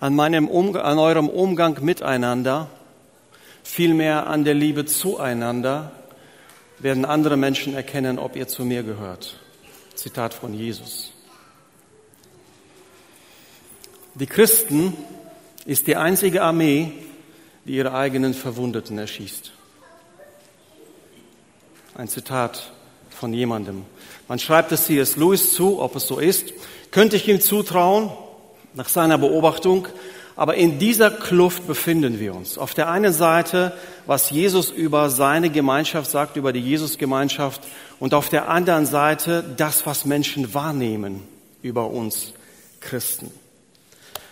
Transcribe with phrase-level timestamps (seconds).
[0.00, 2.68] an, meinem an eurem Umgang miteinander,
[3.62, 5.92] vielmehr an der Liebe zueinander,
[6.78, 9.36] werden andere Menschen erkennen, ob ihr zu mir gehört.
[9.94, 11.12] Zitat von Jesus.
[14.14, 14.96] Die Christen
[15.66, 16.92] ist die einzige Armee,
[17.66, 19.52] die ihre eigenen Verwundeten erschießt.
[21.94, 22.72] Ein Zitat
[23.10, 23.84] von jemandem.
[24.26, 25.16] Man schreibt es C.S.
[25.16, 26.54] Lewis zu, ob es so ist.
[26.90, 28.10] Könnte ich ihm zutrauen,
[28.74, 29.88] nach seiner Beobachtung,
[30.36, 32.56] aber in dieser Kluft befinden wir uns.
[32.56, 33.72] Auf der einen Seite,
[34.06, 37.60] was Jesus über seine Gemeinschaft sagt, über die Jesusgemeinschaft,
[37.98, 41.22] und auf der anderen Seite das, was Menschen wahrnehmen
[41.60, 42.32] über uns
[42.80, 43.30] Christen.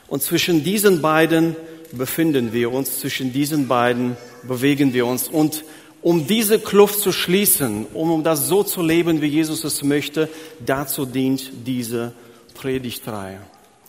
[0.06, 1.54] Und zwischen diesen beiden
[1.92, 5.28] befinden wir uns, zwischen diesen beiden bewegen wir uns.
[5.28, 5.64] Und
[6.00, 10.30] um diese Kluft zu schließen, um das so zu leben, wie Jesus es möchte,
[10.64, 12.12] dazu dient diese
[12.54, 13.40] Predigtreihe.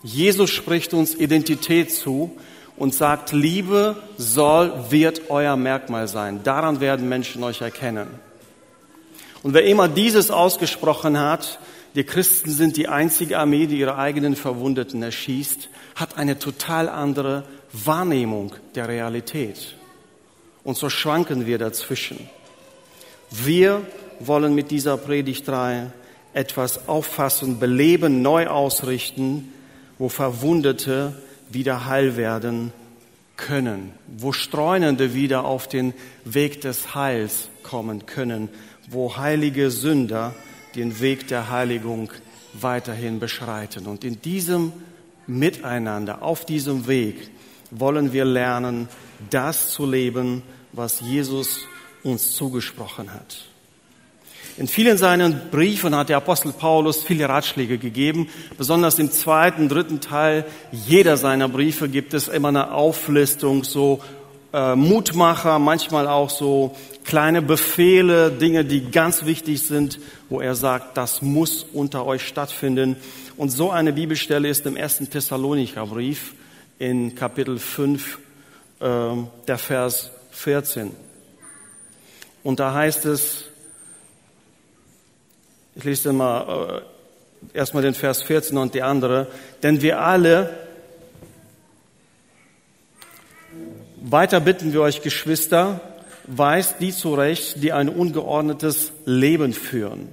[0.03, 2.37] Jesus spricht uns Identität zu
[2.77, 6.41] und sagt, Liebe soll, wird euer Merkmal sein.
[6.43, 8.07] Daran werden Menschen euch erkennen.
[9.43, 11.59] Und wer immer dieses ausgesprochen hat,
[11.95, 17.43] die Christen sind die einzige Armee, die ihre eigenen Verwundeten erschießt, hat eine total andere
[17.73, 19.75] Wahrnehmung der Realität.
[20.63, 22.29] Und so schwanken wir dazwischen.
[23.31, 23.81] Wir
[24.19, 25.91] wollen mit dieser Predigtreihe
[26.33, 29.51] etwas auffassen, beleben, neu ausrichten,
[29.99, 31.13] wo Verwundete
[31.51, 32.73] wieder heil werden
[33.37, 35.93] können, wo Streunende wieder auf den
[36.25, 38.49] Weg des Heils kommen können,
[38.89, 40.33] wo heilige Sünder
[40.75, 42.11] den Weg der Heiligung
[42.53, 43.85] weiterhin beschreiten.
[43.85, 44.73] Und in diesem
[45.27, 47.29] Miteinander, auf diesem Weg,
[47.71, 48.89] wollen wir lernen,
[49.29, 50.41] das zu leben,
[50.71, 51.59] was Jesus
[52.03, 53.48] uns zugesprochen hat.
[54.59, 58.27] In vielen seinen Briefen hat der Apostel Paulus viele Ratschläge gegeben.
[58.57, 60.43] Besonders im zweiten, dritten Teil
[60.73, 64.01] jeder seiner Briefe gibt es immer eine Auflistung, so
[64.51, 70.97] äh, Mutmacher, manchmal auch so kleine Befehle, Dinge, die ganz wichtig sind, wo er sagt,
[70.97, 72.97] das muss unter euch stattfinden.
[73.37, 76.33] Und so eine Bibelstelle ist im ersten Thessalonicher Brief
[76.79, 78.19] in Kapitel 5,
[78.81, 78.85] äh,
[79.47, 80.91] der Vers 14.
[82.43, 83.48] Und da heißt es,
[85.79, 86.83] ich lese mal
[87.53, 89.27] äh, erstmal den Vers 14 und die andere.
[89.63, 90.53] Denn wir alle,
[94.01, 95.79] weiter bitten wir euch, Geschwister,
[96.27, 100.09] weist die zurecht, die ein ungeordnetes Leben führen.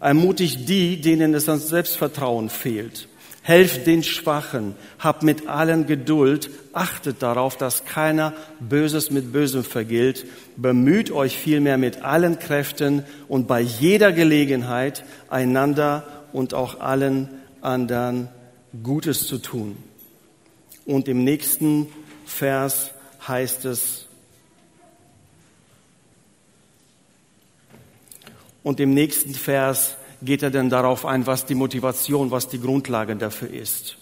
[0.00, 3.06] Ermutigt die, denen es an Selbstvertrauen fehlt.
[3.46, 10.26] Helft den Schwachen, habt mit allen Geduld, achtet darauf, dass keiner Böses mit Bösem vergilt,
[10.56, 16.02] bemüht euch vielmehr mit allen Kräften und bei jeder Gelegenheit einander
[16.32, 17.28] und auch allen
[17.60, 18.30] anderen
[18.82, 19.76] Gutes zu tun.
[20.84, 21.86] Und im nächsten
[22.24, 22.90] Vers
[23.28, 24.06] heißt es,
[28.64, 33.16] und im nächsten Vers geht er dann darauf ein, was die Motivation, was die Grundlage
[33.16, 33.96] dafür ist.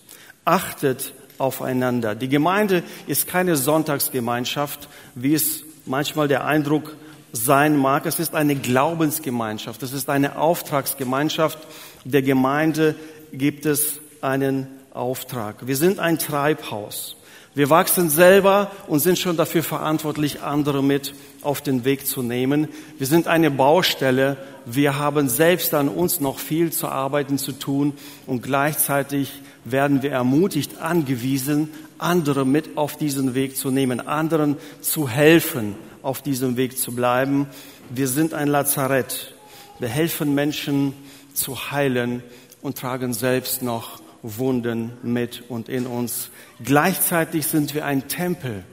[0.44, 2.14] Achtet aufeinander.
[2.14, 6.96] Die Gemeinde ist keine Sonntagsgemeinschaft, wie es manchmal der Eindruck
[7.32, 8.06] sein mag.
[8.06, 9.82] Es ist eine Glaubensgemeinschaft.
[9.82, 11.58] Es ist eine Auftragsgemeinschaft.
[12.04, 12.94] Der Gemeinde
[13.32, 15.66] gibt es einen Auftrag.
[15.66, 17.16] Wir sind ein Treibhaus.
[17.56, 22.66] Wir wachsen selber und sind schon dafür verantwortlich, andere mit auf den Weg zu nehmen.
[22.98, 24.36] Wir sind eine Baustelle.
[24.66, 27.92] Wir haben selbst an uns noch viel zu arbeiten zu tun
[28.26, 29.30] und gleichzeitig
[29.64, 36.22] werden wir ermutigt, angewiesen, andere mit auf diesen Weg zu nehmen, anderen zu helfen, auf
[36.22, 37.46] diesem Weg zu bleiben.
[37.88, 39.32] Wir sind ein Lazarett.
[39.78, 40.92] Wir helfen Menschen
[41.34, 42.24] zu heilen
[42.62, 46.30] und tragen selbst noch Wunden mit und in uns.
[46.64, 48.64] Gleichzeitig sind wir ein Tempel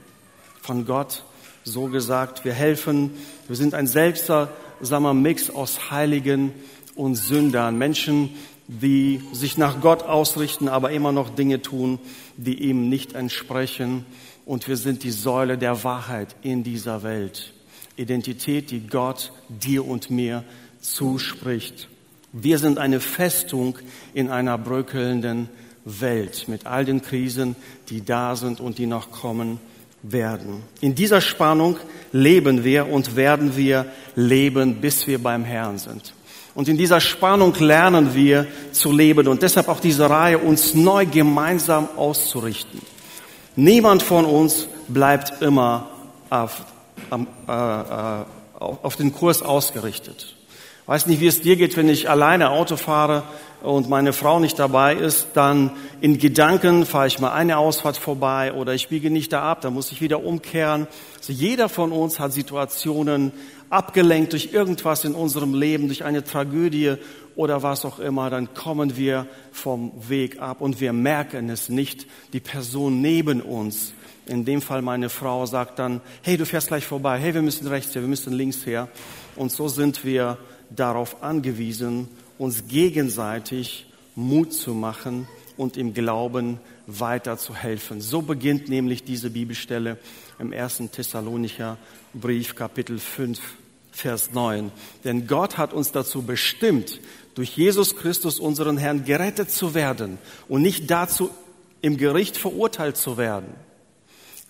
[0.61, 1.25] von Gott,
[1.65, 2.45] so gesagt.
[2.45, 3.11] Wir helfen,
[3.47, 6.53] wir sind ein seltsamer Mix aus Heiligen
[6.95, 7.77] und Sündern.
[7.77, 8.29] Menschen,
[8.67, 11.99] die sich nach Gott ausrichten, aber immer noch Dinge tun,
[12.37, 14.05] die ihm nicht entsprechen.
[14.45, 17.53] Und wir sind die Säule der Wahrheit in dieser Welt.
[17.97, 20.45] Identität, die Gott dir und mir
[20.79, 21.89] zuspricht.
[22.33, 23.77] Wir sind eine Festung
[24.13, 25.49] in einer bröckelnden
[25.83, 27.55] Welt mit all den Krisen,
[27.89, 29.59] die da sind und die noch kommen
[30.01, 30.63] werden.
[30.79, 31.77] In dieser Spannung
[32.11, 33.85] leben wir und werden wir
[34.15, 36.13] leben, bis wir beim Herrn sind.
[36.53, 41.05] Und in dieser Spannung lernen wir zu leben und deshalb auch diese Reihe, uns neu
[41.05, 42.81] gemeinsam auszurichten.
[43.55, 45.89] Niemand von uns bleibt immer
[46.29, 46.63] auf,
[47.11, 47.15] äh,
[47.51, 48.25] äh,
[48.59, 50.35] auf den Kurs ausgerichtet.
[50.91, 53.23] Weiß nicht, wie es dir geht, wenn ich alleine Auto fahre
[53.63, 55.71] und meine Frau nicht dabei ist, dann
[56.01, 59.73] in Gedanken fahre ich mal eine Ausfahrt vorbei oder ich biege nicht da ab, dann
[59.73, 60.87] muss ich wieder umkehren.
[61.17, 63.31] Also jeder von uns hat Situationen
[63.69, 66.95] abgelenkt durch irgendwas in unserem Leben, durch eine Tragödie
[67.37, 72.05] oder was auch immer, dann kommen wir vom Weg ab und wir merken es nicht.
[72.33, 73.93] Die Person neben uns,
[74.25, 77.65] in dem Fall meine Frau, sagt dann, hey, du fährst gleich vorbei, hey, wir müssen
[77.67, 78.89] rechts her, wir müssen links her.
[79.37, 80.37] Und so sind wir
[80.75, 82.07] darauf angewiesen,
[82.37, 83.85] uns gegenseitig
[84.15, 85.27] Mut zu machen
[85.57, 88.01] und im Glauben weiterzuhelfen.
[88.01, 89.97] So beginnt nämlich diese Bibelstelle
[90.39, 91.77] im ersten Thessalonicher
[92.13, 93.39] Brief, Kapitel 5,
[93.91, 94.71] Vers 9.
[95.03, 96.99] Denn Gott hat uns dazu bestimmt,
[97.35, 100.17] durch Jesus Christus, unseren Herrn, gerettet zu werden
[100.49, 101.29] und nicht dazu,
[101.81, 103.53] im Gericht verurteilt zu werden.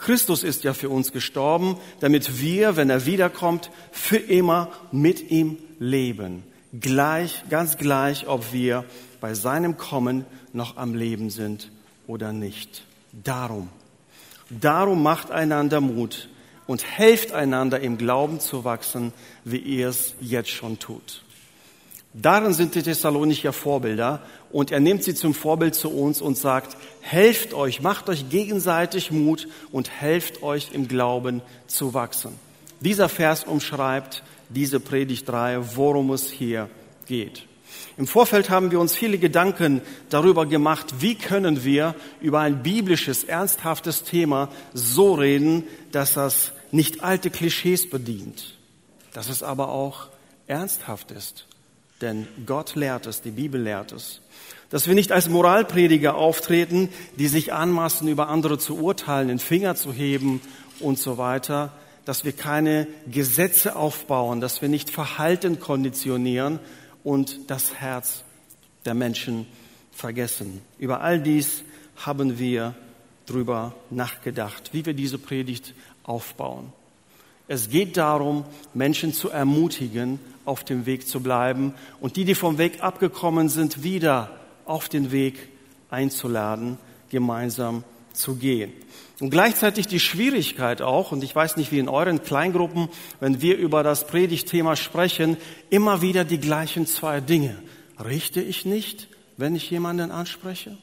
[0.02, 5.58] Christus ist ja für uns gestorben, damit wir, wenn er wiederkommt, für immer mit ihm
[5.80, 6.44] leben.
[6.74, 8.84] Gleich, ganz gleich, ob wir
[9.20, 11.72] bei seinem Kommen noch am Leben sind
[12.08, 12.84] oder nicht.
[13.12, 13.70] Darum,
[14.50, 16.30] darum macht einander Mut
[16.66, 19.14] und helft einander im Glauben zu wachsen,
[19.46, 21.24] wie ihr es jetzt schon tut.
[22.14, 24.22] Darin sind die Thessalonicher Vorbilder
[24.52, 29.12] und er nimmt sie zum Vorbild zu uns und sagt, helft euch, macht euch gegenseitig
[29.12, 32.38] Mut und helft euch im Glauben zu wachsen.
[32.82, 36.70] Dieser Vers umschreibt diese Predigtreihe, worum es hier
[37.06, 37.44] geht.
[37.96, 43.24] Im Vorfeld haben wir uns viele Gedanken darüber gemacht, wie können wir über ein biblisches,
[43.24, 45.64] ernsthaftes Thema so reden,
[45.94, 48.58] dass das nicht alte Klischees bedient,
[49.14, 50.08] dass es aber auch
[50.48, 51.46] ernsthaft ist
[52.02, 54.22] denn Gott lehrt es, die Bibel lehrt es.
[54.70, 59.76] Dass wir nicht als Moralprediger auftreten, die sich anmaßen, über andere zu urteilen, den Finger
[59.76, 60.42] zu heben
[60.80, 61.74] und so weiter.
[62.06, 66.60] Dass wir keine Gesetze aufbauen, dass wir nicht Verhalten konditionieren
[67.04, 68.24] und das Herz
[68.86, 69.46] der Menschen
[69.92, 70.62] vergessen.
[70.80, 71.64] Über all dies
[71.98, 72.74] haben wir
[73.26, 76.74] drüber nachgedacht, wie wir diese Predigt aufbauen.
[77.48, 82.58] Es geht darum, Menschen zu ermutigen, auf dem Weg zu bleiben und die, die vom
[82.58, 84.32] Weg abgekommen sind, wieder
[84.66, 85.50] auf den Weg
[85.90, 86.78] einzuladen,
[87.10, 87.84] gemeinsam
[88.14, 88.72] zu gehen.
[89.20, 92.90] Und gleichzeitig die Schwierigkeit auch, und ich weiß nicht wie in euren Kleingruppen,
[93.20, 95.38] wenn wir über das Predigtthema sprechen,
[95.70, 97.56] immer wieder die gleichen zwei Dinge.
[98.04, 100.78] Richte ich nicht, wenn ich jemanden anspreche?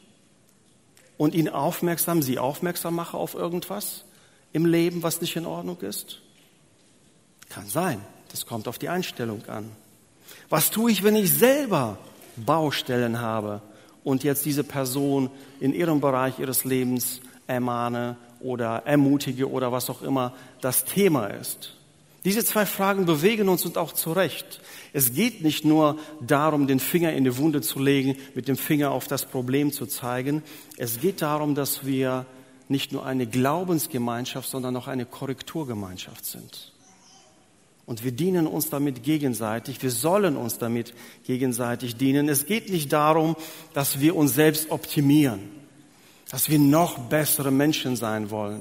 [1.17, 4.05] Und ihn aufmerksam, sie aufmerksam mache auf irgendwas
[4.53, 6.21] im Leben, was nicht in Ordnung ist?
[7.49, 8.01] Kann sein.
[8.31, 9.71] Das kommt auf die Einstellung an.
[10.49, 11.99] Was tue ich, wenn ich selber
[12.37, 13.61] Baustellen habe
[14.05, 15.31] und jetzt diese Person
[15.61, 21.75] in ihrem Bereich ihres Lebens ermahne oder ermutige oder was auch immer das Thema ist?
[22.25, 24.61] Diese zwei Fragen bewegen uns und auch zurecht.
[24.93, 28.91] Es geht nicht nur darum, den Finger in die Wunde zu legen, mit dem Finger
[28.91, 30.43] auf das Problem zu zeigen.
[30.77, 32.27] Es geht darum, dass wir
[32.69, 36.73] nicht nur eine Glaubensgemeinschaft, sondern auch eine Korrekturgemeinschaft sind.
[37.89, 39.83] Und wir dienen uns damit gegenseitig.
[39.83, 40.93] Wir sollen uns damit
[41.25, 42.29] gegenseitig dienen.
[42.29, 43.35] Es geht nicht darum,
[43.73, 45.41] dass wir uns selbst optimieren,
[46.31, 48.61] dass wir noch bessere Menschen sein wollen.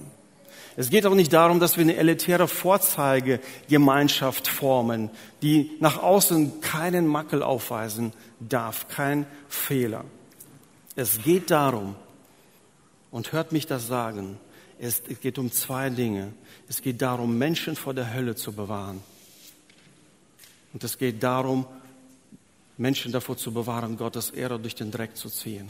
[0.78, 5.10] Es geht auch nicht darum, dass wir eine elitäre Vorzeigegemeinschaft formen,
[5.42, 10.06] die nach außen keinen Makel aufweisen darf, kein Fehler.
[10.96, 11.96] Es geht darum,
[13.12, 14.40] und hört mich das sagen,
[14.80, 16.32] es geht um zwei Dinge.
[16.70, 19.02] Es geht darum, Menschen vor der Hölle zu bewahren.
[20.74, 21.66] Und es geht darum,
[22.78, 25.70] Menschen davor zu bewahren, Gottes Ehre durch den Dreck zu ziehen.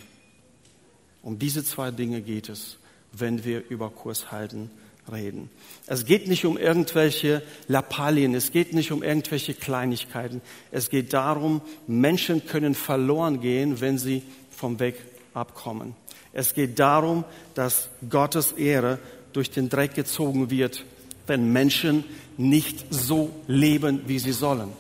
[1.24, 2.78] Um diese zwei Dinge geht es,
[3.12, 4.70] wenn wir über Kurs halten
[5.12, 5.50] reden.
[5.86, 10.42] Es geht nicht um irgendwelche Lappalien, es geht nicht um irgendwelche Kleinigkeiten.
[10.72, 14.96] Es geht darum, Menschen können verloren gehen, wenn sie vom Weg
[15.34, 15.96] abkommen.
[16.34, 17.24] Es geht darum,
[17.56, 19.00] dass Gottes Ehre
[19.34, 20.84] durch den Dreck gezogen wird,
[21.26, 22.04] wenn Menschen
[22.38, 24.72] nicht so leben, wie sie sollen.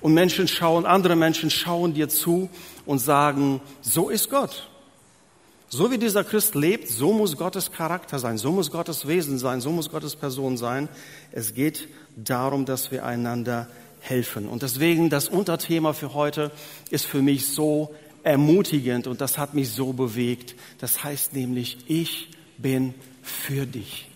[0.00, 2.48] Und Menschen schauen, andere Menschen schauen dir zu
[2.84, 4.68] und sagen, so ist Gott.
[5.68, 9.60] So wie dieser Christ lebt, so muss Gottes Charakter sein, so muss Gottes Wesen sein,
[9.60, 10.88] so muss Gottes Person sein.
[11.32, 13.68] Es geht darum, dass wir einander
[14.00, 14.48] helfen.
[14.48, 16.52] Und deswegen das Unterthema für heute
[16.90, 20.54] ist für mich so ermutigend und das hat mich so bewegt.
[20.78, 24.08] Das heißt nämlich, ich bin für dich.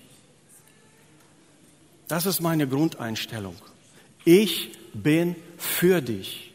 [2.06, 3.56] Das ist meine Grundeinstellung.
[4.24, 6.52] Ich bin für dich.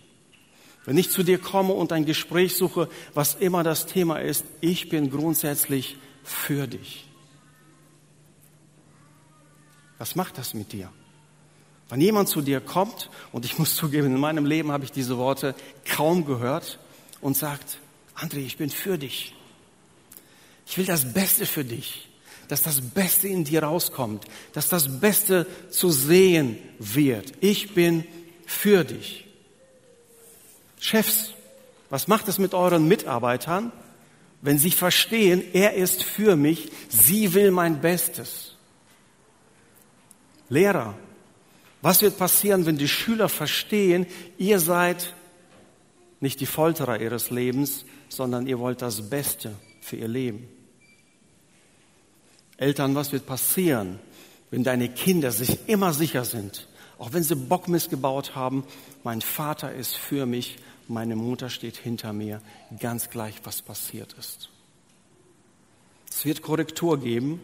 [0.85, 4.89] Wenn ich zu dir komme und ein Gespräch suche, was immer das Thema ist, ich
[4.89, 7.07] bin grundsätzlich für dich.
[9.97, 10.91] Was macht das mit dir?
[11.89, 15.17] Wenn jemand zu dir kommt, und ich muss zugeben, in meinem Leben habe ich diese
[15.17, 16.79] Worte kaum gehört,
[17.21, 17.79] und sagt,
[18.15, 19.33] André, ich bin für dich.
[20.67, 22.07] Ich will das Beste für dich,
[22.47, 27.33] dass das Beste in dir rauskommt, dass das Beste zu sehen wird.
[27.41, 28.03] Ich bin
[28.45, 29.25] für dich.
[30.79, 31.33] Chefs,
[31.89, 33.71] was macht es mit euren Mitarbeitern,
[34.41, 38.55] wenn sie verstehen, er ist für mich, sie will mein Bestes?
[40.49, 40.95] Lehrer,
[41.81, 44.05] was wird passieren, wenn die Schüler verstehen,
[44.37, 45.13] ihr seid
[46.19, 50.47] nicht die Folterer ihres Lebens, sondern ihr wollt das Beste für ihr Leben?
[52.57, 53.99] Eltern, was wird passieren,
[54.51, 58.63] wenn deine Kinder sich immer sicher sind, auch wenn sie Bock missgebaut haben,
[59.03, 62.41] mein Vater ist für mich, meine Mutter steht hinter mir,
[62.79, 64.49] ganz gleich, was passiert ist.
[66.09, 67.41] Es wird Korrektur geben,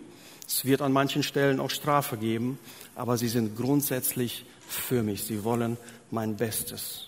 [0.47, 2.59] es wird an manchen Stellen auch Strafe geben,
[2.95, 5.23] aber sie sind grundsätzlich für mich.
[5.23, 5.77] Sie wollen
[6.09, 7.07] mein Bestes.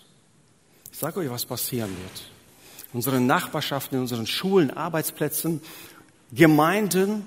[0.92, 2.30] Ich sage euch, was passieren wird.
[2.92, 5.60] Unseren Nachbarschaften, in unseren Schulen, Arbeitsplätzen,
[6.32, 7.26] Gemeinden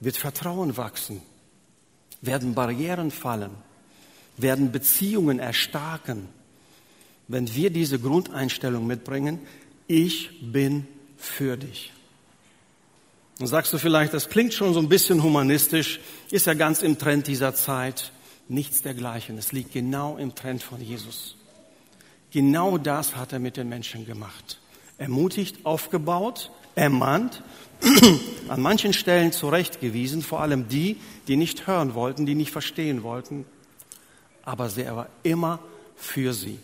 [0.00, 1.22] wird Vertrauen wachsen,
[2.26, 3.52] werden Barrieren fallen,
[4.36, 6.28] werden Beziehungen erstarken,
[7.28, 9.40] wenn wir diese Grundeinstellung mitbringen,
[9.88, 11.92] ich bin für dich.
[13.38, 16.98] Dann sagst du vielleicht, das klingt schon so ein bisschen humanistisch, ist ja ganz im
[16.98, 18.12] Trend dieser Zeit.
[18.48, 19.36] Nichts dergleichen.
[19.38, 21.36] Es liegt genau im Trend von Jesus.
[22.30, 24.60] Genau das hat er mit den Menschen gemacht.
[24.98, 27.42] Ermutigt, aufgebaut, ermahnt,
[28.48, 33.44] an manchen Stellen zurechtgewiesen, vor allem die, die nicht hören wollten, die nicht verstehen wollten.
[34.44, 35.58] Aber er war immer
[35.96, 36.58] für sie.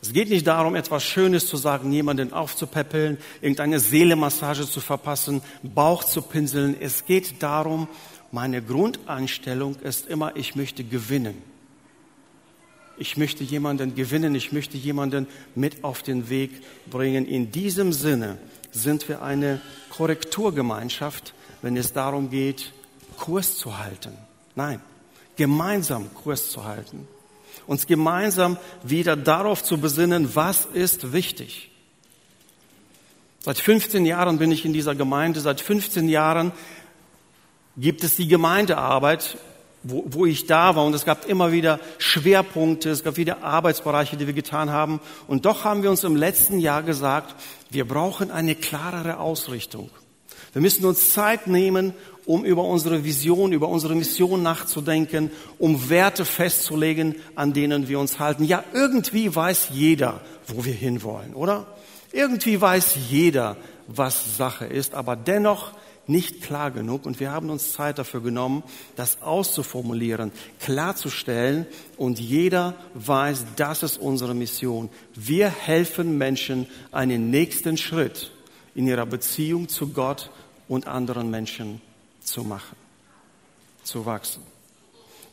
[0.00, 6.04] Es geht nicht darum, etwas Schönes zu sagen, jemanden aufzupäppeln, irgendeine Seelemassage zu verpassen, Bauch
[6.04, 6.76] zu pinseln.
[6.80, 7.88] Es geht darum,
[8.30, 11.42] meine Grundeinstellung ist immer, ich möchte gewinnen.
[12.96, 16.50] Ich möchte jemanden gewinnen, ich möchte jemanden mit auf den Weg
[16.90, 17.26] bringen.
[17.26, 18.38] In diesem Sinne
[18.72, 19.60] sind wir eine
[19.90, 22.72] Korrekturgemeinschaft, wenn es darum geht,
[23.16, 24.16] Kurs zu halten.
[24.54, 24.80] Nein,
[25.36, 27.08] gemeinsam Kurs zu halten
[27.68, 31.70] uns gemeinsam wieder darauf zu besinnen, was ist wichtig.
[33.40, 36.52] Seit 15 Jahren bin ich in dieser Gemeinde, seit 15 Jahren
[37.76, 39.36] gibt es die Gemeindearbeit,
[39.90, 44.16] wo, wo ich da war und es gab immer wieder Schwerpunkte, es gab wieder Arbeitsbereiche,
[44.16, 47.34] die wir getan haben und doch haben wir uns im letzten Jahr gesagt,
[47.70, 49.90] wir brauchen eine klarere Ausrichtung.
[50.52, 56.24] Wir müssen uns Zeit nehmen, um über unsere Vision, über unsere Mission nachzudenken, um Werte
[56.24, 58.44] festzulegen, an denen wir uns halten.
[58.44, 61.66] Ja, irgendwie weiß jeder, wo wir hinwollen, oder?
[62.12, 65.72] Irgendwie weiß jeder, was Sache ist, aber dennoch
[66.08, 67.06] nicht klar genug.
[67.06, 68.62] Und wir haben uns Zeit dafür genommen,
[68.96, 71.66] das auszuformulieren, klarzustellen.
[71.96, 74.88] Und jeder weiß, das ist unsere Mission.
[75.14, 78.32] Wir helfen Menschen einen nächsten Schritt
[78.74, 80.30] in ihrer Beziehung zu Gott
[80.68, 81.80] und anderen Menschen
[82.22, 82.76] zu machen,
[83.82, 84.42] zu wachsen.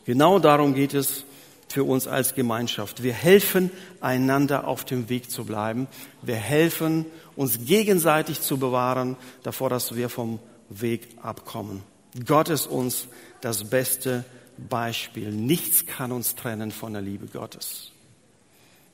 [0.04, 1.24] Genau darum geht es
[1.68, 3.02] für uns als Gemeinschaft.
[3.02, 5.88] Wir helfen einander auf dem Weg zu bleiben.
[6.22, 11.82] Wir helfen uns gegenseitig zu bewahren davor, dass wir vom Weg abkommen.
[12.24, 13.08] Gott ist uns
[13.40, 14.24] das beste
[14.56, 15.30] Beispiel.
[15.30, 17.92] Nichts kann uns trennen von der Liebe Gottes.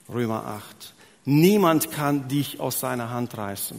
[0.08, 0.94] Römer 8.
[1.24, 3.76] Niemand kann dich aus seiner Hand reißen.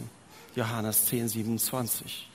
[0.55, 2.29] Johannes 10, 27.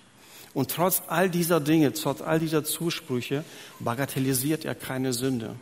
[0.55, 3.45] Und trotz all dieser Dinge, trotz all dieser Zusprüche,
[3.79, 5.55] bagatellisiert er keine Sünde.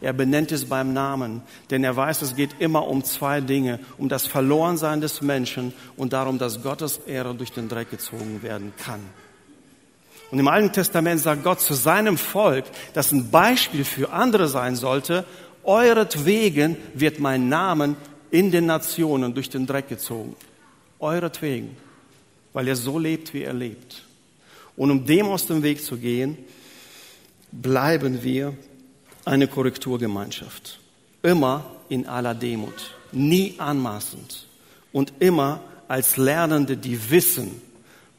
[0.00, 4.08] Er benennt es beim Namen, denn er weiß, es geht immer um zwei Dinge, um
[4.08, 9.00] das Verlorensein des Menschen und darum, dass Gottes Ehre durch den Dreck gezogen werden kann.
[10.30, 14.76] Und im Alten Testament sagt Gott zu seinem Volk, das ein Beispiel für andere sein
[14.76, 15.24] sollte,
[15.64, 17.96] euretwegen wird mein Namen
[18.30, 20.36] in den Nationen durch den Dreck gezogen.
[21.00, 21.76] Euretwegen,
[22.52, 24.04] weil er so lebt, wie er lebt.
[24.76, 26.38] Und um dem aus dem Weg zu gehen,
[27.50, 28.54] bleiben wir
[29.24, 30.78] eine Korrekturgemeinschaft.
[31.22, 34.46] Immer in aller Demut, nie anmaßend
[34.92, 37.60] und immer als Lernende, die wissen,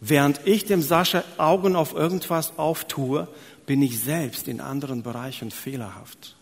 [0.02, 3.28] während ich dem Sascha Augen auf irgendwas auftue,
[3.66, 6.36] bin ich selbst in anderen Bereichen fehlerhaft.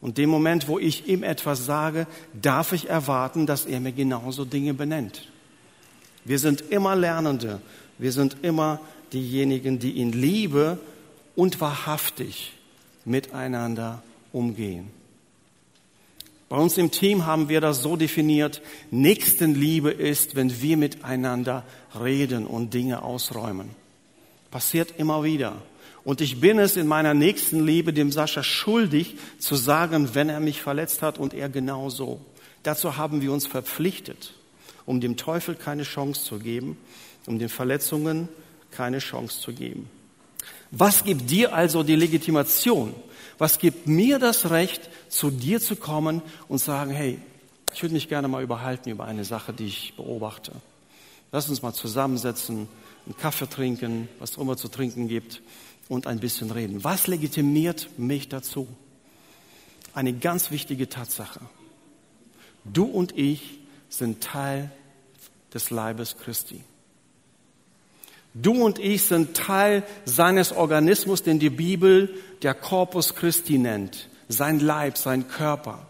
[0.00, 4.44] Und dem Moment, wo ich ihm etwas sage, darf ich erwarten, dass er mir genauso
[4.44, 5.28] Dinge benennt.
[6.24, 7.60] Wir sind immer Lernende,
[7.98, 8.80] wir sind immer
[9.12, 10.78] diejenigen, die in Liebe
[11.34, 12.52] und wahrhaftig
[13.04, 14.97] miteinander umgehen.
[16.48, 21.64] Bei uns im Team haben wir das so definiert, Nächstenliebe ist, wenn wir miteinander
[22.00, 23.70] reden und Dinge ausräumen.
[24.50, 25.56] Passiert immer wieder.
[26.04, 30.40] Und ich bin es in meiner nächsten Liebe dem Sascha schuldig zu sagen, wenn er
[30.40, 32.20] mich verletzt hat und er genauso.
[32.62, 34.32] Dazu haben wir uns verpflichtet,
[34.86, 36.78] um dem Teufel keine Chance zu geben,
[37.26, 38.28] um den Verletzungen
[38.70, 39.90] keine Chance zu geben.
[40.70, 42.94] Was gibt dir also die Legitimation?
[43.38, 47.18] Was gibt mir das Recht, zu dir zu kommen und sagen, hey,
[47.72, 50.52] ich würde mich gerne mal überhalten über eine Sache, die ich beobachte.
[51.32, 52.68] Lass uns mal zusammensetzen,
[53.06, 55.42] einen Kaffee trinken, was immer zu trinken gibt
[55.88, 56.84] und ein bisschen reden.
[56.84, 58.66] Was legitimiert mich dazu?
[59.94, 61.40] Eine ganz wichtige Tatsache.
[62.64, 64.70] Du und ich sind Teil
[65.52, 66.62] des Leibes Christi.
[68.40, 74.60] Du und ich sind Teil seines Organismus, den die Bibel der Corpus Christi nennt, sein
[74.60, 75.86] Leib, sein Körper.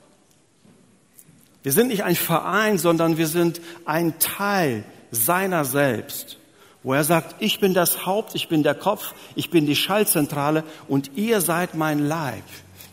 [1.62, 6.38] Wir sind nicht ein Verein, sondern wir sind ein Teil seiner selbst,
[6.82, 10.64] wo er sagt, ich bin das Haupt, ich bin der Kopf, ich bin die Schaltzentrale
[10.86, 12.44] und ihr seid mein Leib.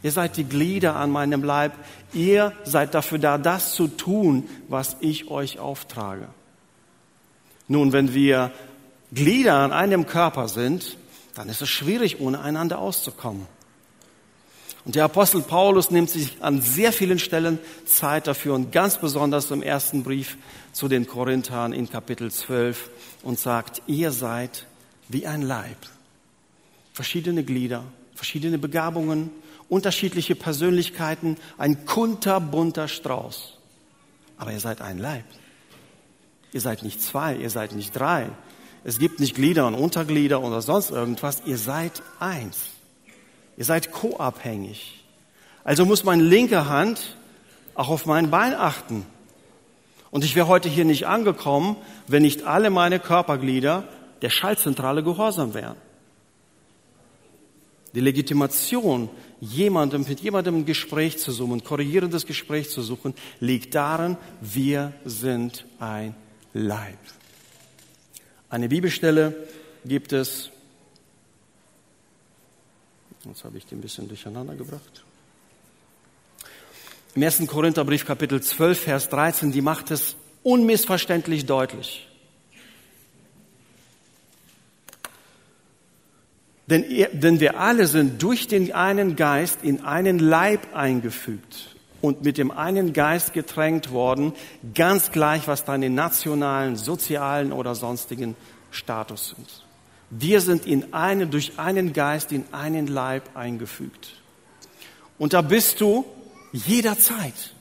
[0.04, 1.74] Ihr seid die Glieder an meinem Leib.
[2.14, 6.28] Ihr seid dafür da, das zu tun, was ich euch auftrage.
[7.68, 8.52] Nun, wenn wir
[9.16, 10.98] Glieder an einem Körper sind,
[11.34, 13.48] dann ist es schwierig, ohne einander auszukommen.
[14.86, 19.50] Und der Apostel Paulus nimmt sich an sehr vielen Stellen Zeit dafür und ganz besonders
[19.50, 20.38] im ersten Brief
[20.74, 22.92] zu den Korinthern in Kapitel 12
[23.24, 24.68] und sagt, ihr seid
[25.10, 25.78] wie ein Leib.
[26.94, 29.32] Verschiedene Glieder, verschiedene Begabungen,
[29.70, 33.58] unterschiedliche Persönlichkeiten, ein kunterbunter Strauß.
[34.38, 35.26] Aber ihr seid ein Leib.
[36.54, 38.30] Ihr seid nicht zwei, ihr seid nicht drei,
[38.86, 41.42] es gibt nicht Glieder und Unterglieder oder sonst irgendwas.
[41.48, 42.70] Ihr seid eins.
[43.58, 45.04] Ihr seid koabhängig.
[45.64, 47.18] Also muss meine linke Hand
[47.74, 49.08] auch auf mein Bein achten.
[50.12, 51.78] Und ich wäre heute hier nicht angekommen,
[52.08, 53.88] wenn nicht alle meine Körperglieder
[54.22, 55.78] der Schaltzentrale gehorsam wären.
[57.96, 59.10] Die Legitimation,
[59.42, 64.94] jemandem, mit jemandem ein Gespräch zu suchen, ein korrigierendes Gespräch zu suchen, liegt darin, wir
[65.06, 66.14] sind ein
[66.54, 67.00] Leib.
[68.50, 69.48] Eine Bibelstelle
[69.86, 70.50] gibt es,
[73.26, 75.04] jetzt habe ich die ein bisschen durcheinander gebracht.
[77.16, 77.48] Im 1.
[77.48, 82.08] Korintherbrief Kapitel 12, Vers 13, die macht es unmissverständlich deutlich.
[86.68, 91.75] Denn, denn wir alle sind durch den einen Geist in einen Leib eingefügt
[92.06, 94.34] und mit dem einen Geist getränkt worden,
[94.74, 98.36] ganz gleich, was deine nationalen, sozialen oder sonstigen
[98.70, 99.66] Status sind.
[100.12, 104.22] Wir sind in einen, durch einen Geist in einen Leib eingefügt.
[105.18, 106.06] Und da bist du
[106.52, 107.54] jederzeit.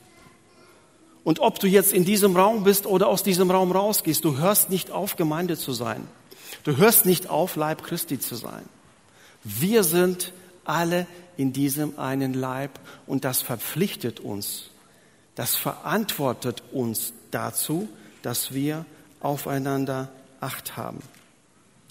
[1.24, 4.68] Und ob du jetzt in diesem Raum bist oder aus diesem Raum rausgehst, du hörst
[4.68, 6.06] nicht auf, Gemeinde zu sein.
[6.64, 8.64] Du hörst nicht auf, Leib Christi zu sein.
[9.42, 10.32] Wir sind
[10.64, 14.70] alle in diesem einen Leib und das verpflichtet uns,
[15.34, 17.88] das verantwortet uns dazu,
[18.22, 18.86] dass wir
[19.20, 21.00] aufeinander Acht haben.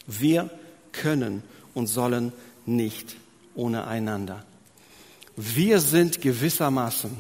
[0.06, 0.50] Wir
[0.92, 2.32] können und sollen
[2.66, 3.16] nicht
[3.56, 4.46] ohne einander.
[5.36, 7.12] Wir sind gewissermaßen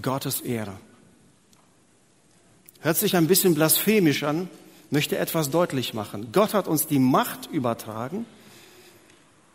[0.00, 0.78] Gottes Ehre.
[2.80, 4.48] Hört sich ein bisschen blasphemisch an,
[4.90, 6.28] möchte etwas deutlich machen.
[6.32, 8.24] Gott hat uns die Macht übertragen,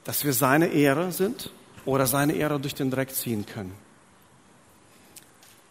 [0.03, 1.49] dass wir seine Ehre sind
[1.85, 3.73] oder seine Ehre durch den Dreck ziehen können.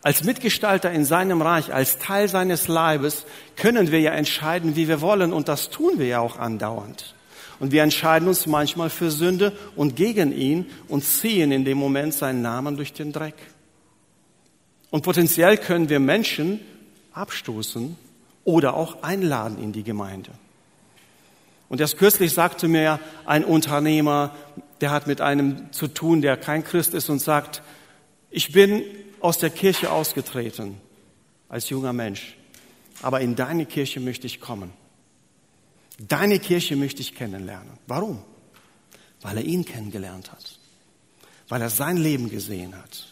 [0.03, 5.01] Als Mitgestalter in seinem Reich, als Teil seines Leibes können wir ja entscheiden, wie wir
[5.01, 7.15] wollen und das tun wir ja auch andauernd.
[7.61, 12.15] Und wir entscheiden uns manchmal für Sünde und gegen ihn und ziehen in dem Moment
[12.15, 13.37] seinen Namen durch den Dreck.
[14.91, 16.59] Und potenziell können wir Menschen
[17.13, 17.97] abstoßen
[18.43, 20.33] oder auch einladen in die Gemeinde.
[21.73, 24.37] Und erst kürzlich sagte mir ein Unternehmer,
[24.83, 27.63] der hat mit einem zu tun, der kein Christ ist und sagt,
[28.31, 28.83] ich bin
[29.21, 30.77] aus der Kirche ausgetreten
[31.49, 32.37] als junger Mensch,
[33.01, 34.75] aber in deine Kirche möchte ich kommen.
[35.99, 37.79] Deine Kirche möchte ich kennenlernen.
[37.87, 38.23] Warum?
[39.23, 40.59] Weil er ihn kennengelernt hat,
[41.49, 43.07] weil er sein Leben gesehen hat.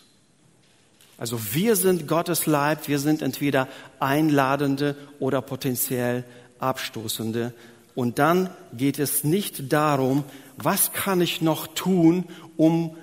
[1.17, 3.69] Also wir sind Gottes Leib, wir sind entweder
[4.01, 6.25] einladende oder potenziell
[6.59, 7.55] abstoßende
[8.01, 10.25] und dann geht es nicht darum,
[10.57, 12.25] was kann ich noch tun,
[12.57, 12.97] um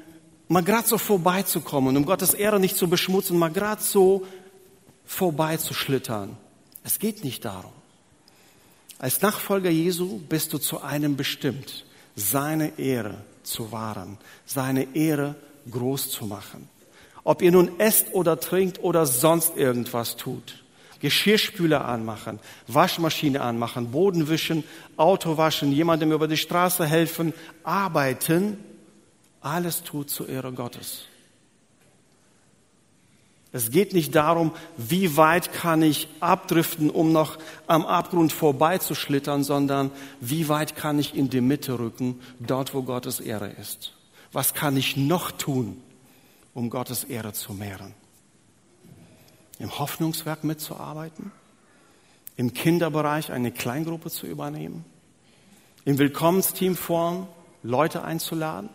[0.48, 4.26] mal gerade so vorbeizukommen, um Gottes Ehre nicht zu beschmutzen, mal gerade so
[5.06, 6.36] vorbeizuschlittern.
[6.84, 7.74] Es geht nicht darum.
[8.98, 15.36] Als Nachfolger Jesu bist du zu einem bestimmt, seine Ehre zu wahren, seine Ehre
[15.70, 16.70] groß zu machen.
[17.24, 20.64] Ob ihr nun esst oder trinkt oder sonst irgendwas tut,
[21.00, 24.64] Geschirrspüler anmachen, Waschmaschine anmachen, Boden wischen,
[24.96, 27.34] Auto waschen, jemandem über die Straße helfen,
[27.64, 28.58] arbeiten,
[29.42, 31.06] alles tut zur Ehre Gottes.
[33.54, 39.90] Es geht nicht darum, wie weit kann ich abdriften, um noch am Abgrund vorbeizuschlittern, sondern
[40.20, 43.94] wie weit kann ich in die Mitte rücken, dort wo Gottes Ehre ist.
[44.34, 45.82] Was kann ich noch tun,
[46.54, 47.94] um Gottes Ehre zu mehren?
[49.60, 51.32] Im Hoffnungswerk mitzuarbeiten?
[52.36, 54.86] Im Kinderbereich eine Kleingruppe zu übernehmen?
[55.86, 57.28] Im Willkommensteam vorn
[57.64, 58.70] Leute einzuladen?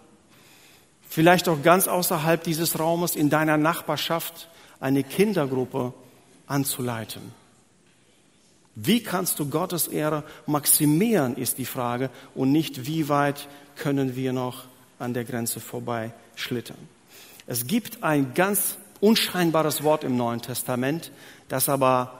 [1.08, 4.48] Vielleicht auch ganz außerhalb dieses Raumes in deiner Nachbarschaft
[4.80, 5.92] eine Kindergruppe
[6.46, 7.32] anzuleiten.
[8.74, 14.32] Wie kannst du Gottes Ehre maximieren, ist die Frage, und nicht, wie weit können wir
[14.32, 14.64] noch
[14.98, 16.88] an der Grenze vorbei schlittern.
[17.46, 21.10] Es gibt ein ganz unscheinbares Wort im Neuen Testament,
[21.48, 22.14] das aber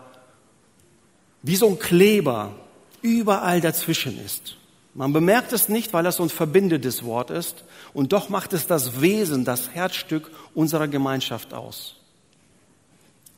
[1.43, 2.55] wie so ein Kleber
[3.01, 4.57] überall dazwischen ist.
[4.95, 7.65] Man bemerkt es nicht, weil es so ein verbindendes Wort ist,
[7.95, 11.97] und doch macht es das Wesen, das Herzstück unserer Gemeinschaft aus.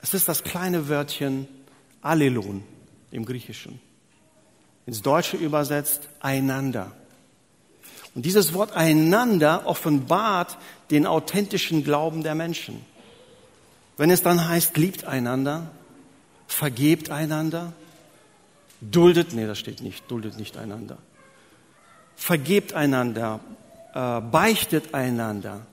[0.00, 1.46] Es ist das kleine Wörtchen
[2.02, 2.64] Allelon
[3.11, 3.80] im Griechischen.
[4.87, 6.92] Ins Deutsche übersetzt einander.
[8.14, 10.57] Und dieses Wort einander offenbart
[10.90, 12.85] den authentischen Glauben der Menschen.
[13.96, 15.70] Wenn es dann heißt, liebt einander,
[16.46, 17.72] vergebt einander,
[18.80, 20.98] duldet, nee, das steht nicht, duldet nicht einander,
[22.16, 23.40] vergebt einander,
[23.94, 25.66] äh, beichtet einander,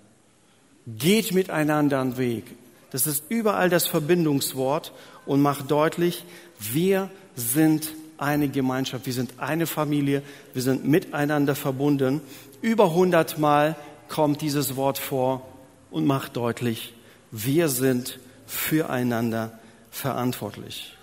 [0.87, 2.45] geht miteinander einen Weg,
[2.91, 4.91] das ist überall das Verbindungswort
[5.25, 6.25] und macht deutlich,
[6.59, 10.21] wir sind eine Gemeinschaft, wir sind eine Familie,
[10.53, 12.21] wir sind miteinander verbunden.
[12.61, 13.75] Über hundertmal
[14.09, 15.47] kommt dieses Wort vor
[15.89, 16.93] und macht deutlich,
[17.31, 19.57] wir sind füreinander
[19.89, 20.95] verantwortlich.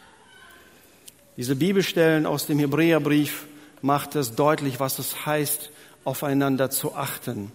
[1.36, 3.46] Diese Bibelstellen aus dem Hebräerbrief
[3.80, 5.70] macht es deutlich, was es heißt,
[6.04, 7.52] aufeinander zu achten.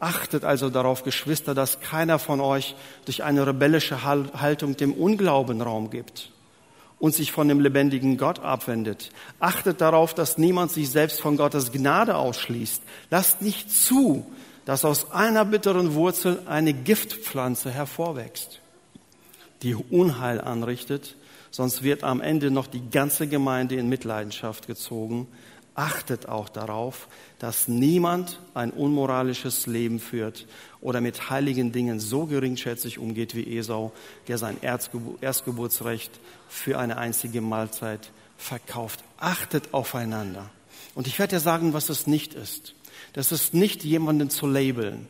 [0.00, 5.90] Achtet also darauf, Geschwister, dass keiner von euch durch eine rebellische Haltung dem Unglauben Raum
[5.90, 6.30] gibt
[6.98, 9.10] und sich von dem lebendigen Gott abwendet.
[9.38, 12.82] Achtet darauf, dass niemand sich selbst von Gottes Gnade ausschließt.
[13.10, 14.26] Lasst nicht zu,
[14.64, 18.60] dass aus einer bitteren Wurzel eine Giftpflanze hervorwächst,
[19.62, 21.16] die Unheil anrichtet,
[21.50, 25.28] sonst wird am Ende noch die ganze Gemeinde in Mitleidenschaft gezogen
[25.74, 30.46] achtet auch darauf, dass niemand ein unmoralisches Leben führt
[30.80, 33.92] oder mit heiligen Dingen so geringschätzig umgeht wie Esau,
[34.28, 36.12] der sein Erstgeburtsrecht
[36.48, 39.02] für eine einzige Mahlzeit verkauft.
[39.18, 40.48] Achtet aufeinander.
[40.94, 42.74] Und ich werde dir sagen, was es nicht ist.
[43.14, 45.08] Das ist nicht jemanden zu labeln.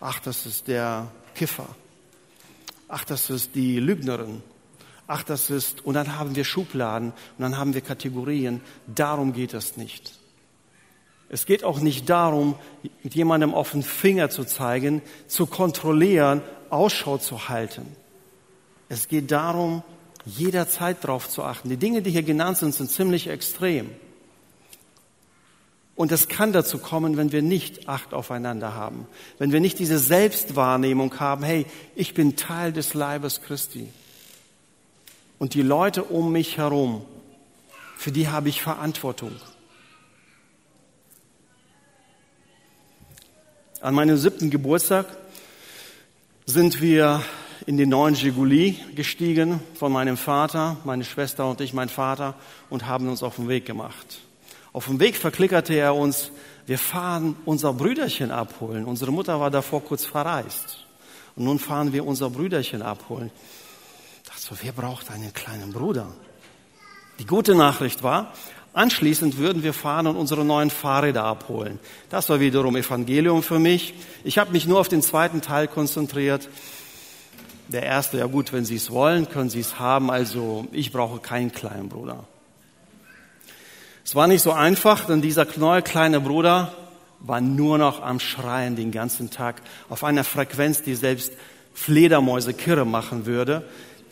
[0.00, 1.66] Ach, das ist der Kiffer.
[2.88, 4.42] Ach, das ist die Lügnerin
[5.06, 8.60] ach, das ist, und dann haben wir Schubladen und dann haben wir Kategorien.
[8.86, 10.14] Darum geht es nicht.
[11.28, 12.54] Es geht auch nicht darum,
[13.02, 17.86] mit jemandem auf den Finger zu zeigen, zu kontrollieren, Ausschau zu halten.
[18.88, 19.82] Es geht darum,
[20.26, 21.68] jederzeit darauf zu achten.
[21.68, 23.90] Die Dinge, die hier genannt sind, sind ziemlich extrem.
[25.96, 29.06] Und es kann dazu kommen, wenn wir nicht Acht aufeinander haben,
[29.38, 33.88] wenn wir nicht diese Selbstwahrnehmung haben, hey, ich bin Teil des Leibes Christi.
[35.38, 37.04] Und die Leute um mich herum,
[37.96, 39.32] für die habe ich Verantwortung.
[43.80, 45.06] An meinem siebten Geburtstag
[46.46, 47.22] sind wir
[47.66, 52.34] in den neuen Giguli gestiegen von meinem Vater, meine Schwester und ich, mein Vater,
[52.68, 54.20] und haben uns auf den Weg gemacht.
[54.74, 56.32] Auf dem Weg verklickerte er uns,
[56.66, 58.86] wir fahren unser Brüderchen abholen.
[58.86, 60.84] Unsere Mutter war davor kurz verreist.
[61.36, 63.30] Und nun fahren wir unser Brüderchen abholen.
[64.36, 66.08] So, wer braucht einen kleinen Bruder?
[67.20, 68.32] Die gute Nachricht war,
[68.72, 71.78] anschließend würden wir fahren und unsere neuen Fahrräder abholen.
[72.10, 73.94] Das war wiederum Evangelium für mich.
[74.24, 76.48] Ich habe mich nur auf den zweiten Teil konzentriert.
[77.68, 80.10] Der erste, ja gut, wenn Sie es wollen, können Sie es haben.
[80.10, 82.26] Also ich brauche keinen kleinen Bruder.
[84.04, 86.74] Es war nicht so einfach, denn dieser neue kleine Bruder
[87.20, 91.32] war nur noch am Schreien den ganzen Tag auf einer Frequenz, die selbst
[91.72, 93.64] Fledermäuse kirre machen würde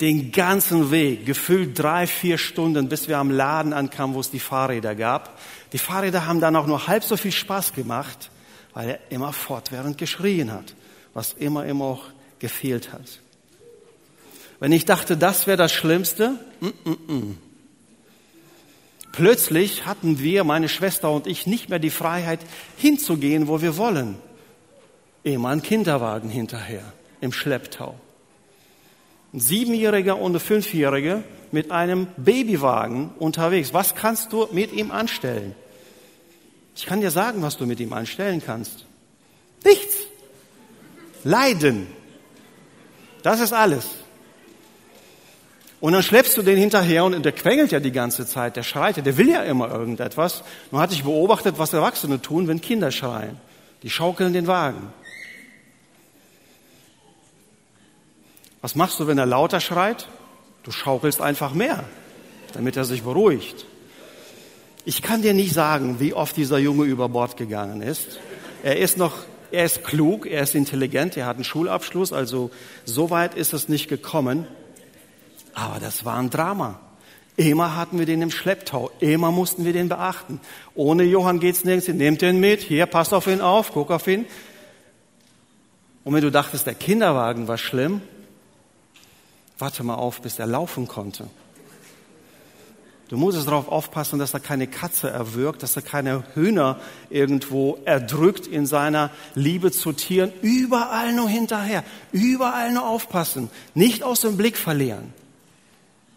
[0.02, 4.40] den ganzen Weg, gefühlt drei, vier Stunden, bis wir am Laden ankamen, wo es die
[4.40, 5.38] Fahrräder gab.
[5.72, 8.30] Die Fahrräder haben dann auch nur halb so viel Spaß gemacht,
[8.74, 10.74] weil er immer fortwährend geschrien hat,
[11.14, 12.04] was immer, immer auch
[12.40, 13.20] gefehlt hat.
[14.58, 17.38] Wenn ich dachte, das wäre das Schlimmste, mm, mm, mm.
[19.12, 22.40] Plötzlich hatten wir, meine Schwester und ich, nicht mehr die Freiheit,
[22.76, 24.16] hinzugehen, wo wir wollen.
[25.22, 27.94] Immer ein Kinderwagen hinterher, im Schlepptau.
[29.32, 31.22] Ein Siebenjähriger und ein Fünfjähriger
[31.52, 33.72] mit einem Babywagen unterwegs.
[33.72, 35.54] Was kannst du mit ihm anstellen?
[36.74, 38.86] Ich kann dir sagen, was du mit ihm anstellen kannst.
[39.64, 39.96] Nichts.
[41.24, 41.86] Leiden.
[43.22, 44.01] Das ist alles.
[45.82, 49.04] Und dann schleppst du den hinterher und der quengelt ja die ganze Zeit, der schreit
[49.04, 50.44] der will ja immer irgendetwas.
[50.70, 53.36] Nun hatte ich beobachtet, was Erwachsene tun, wenn Kinder schreien.
[53.82, 54.92] Die schaukeln den Wagen.
[58.60, 60.06] Was machst du, wenn er lauter schreit?
[60.62, 61.82] Du schaukelst einfach mehr,
[62.52, 63.66] damit er sich beruhigt.
[64.84, 68.20] Ich kann dir nicht sagen, wie oft dieser Junge über Bord gegangen ist.
[68.62, 69.14] Er ist noch,
[69.50, 72.52] er ist klug, er ist intelligent, er hat einen Schulabschluss, also
[72.84, 74.46] so weit ist es nicht gekommen.
[75.54, 76.80] Aber das war ein Drama.
[77.36, 78.90] Immer hatten wir den im Schlepptau.
[79.00, 80.40] Immer mussten wir den beachten.
[80.74, 81.96] Ohne Johann geht's nirgends hin.
[81.96, 82.60] Nehmt den mit.
[82.60, 83.72] Hier, passt auf ihn auf.
[83.72, 84.26] Guck auf ihn.
[86.04, 88.02] Und wenn du dachtest, der Kinderwagen war schlimm,
[89.58, 91.28] warte mal auf, bis er laufen konnte.
[93.08, 98.46] Du musst darauf aufpassen, dass er keine Katze erwürgt, dass er keine Hühner irgendwo erdrückt
[98.46, 100.32] in seiner Liebe zu Tieren.
[100.40, 101.84] Überall nur hinterher.
[102.10, 103.50] Überall nur aufpassen.
[103.74, 105.12] Nicht aus dem Blick verlieren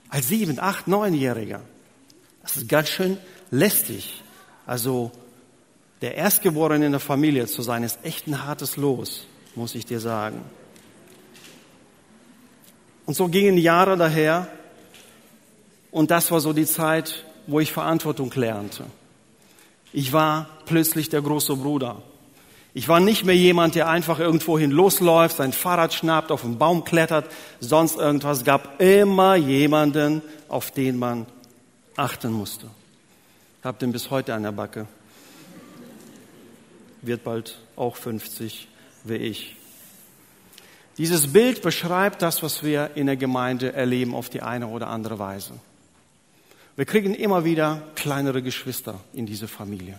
[0.09, 1.61] als sieben, acht, neunjähriger.
[2.41, 3.17] Das ist ganz schön
[3.51, 4.23] lästig.
[4.65, 5.11] Also
[6.01, 9.99] der Erstgeborene in der Familie zu sein, ist echt ein hartes Los, muss ich dir
[9.99, 10.41] sagen.
[13.05, 14.47] Und so gingen Jahre daher
[15.91, 18.85] und das war so die Zeit, wo ich Verantwortung lernte.
[19.93, 22.01] Ich war plötzlich der große Bruder.
[22.77, 26.83] Ich war nicht mehr jemand, der einfach irgendwohin losläuft, sein Fahrrad schnappt, auf einen Baum
[26.83, 27.25] klettert,
[27.61, 28.39] sonst irgendwas.
[28.39, 31.25] Es gab immer jemanden, auf den man
[31.95, 32.67] achten musste.
[33.59, 34.87] Ich habe den bis heute an der Backe.
[37.01, 38.67] Wird bald auch 50
[39.05, 39.55] wie ich.
[40.97, 45.17] Dieses Bild beschreibt das, was wir in der Gemeinde erleben auf die eine oder andere
[45.17, 45.53] Weise.
[46.75, 49.97] Wir kriegen immer wieder kleinere Geschwister in diese Familie.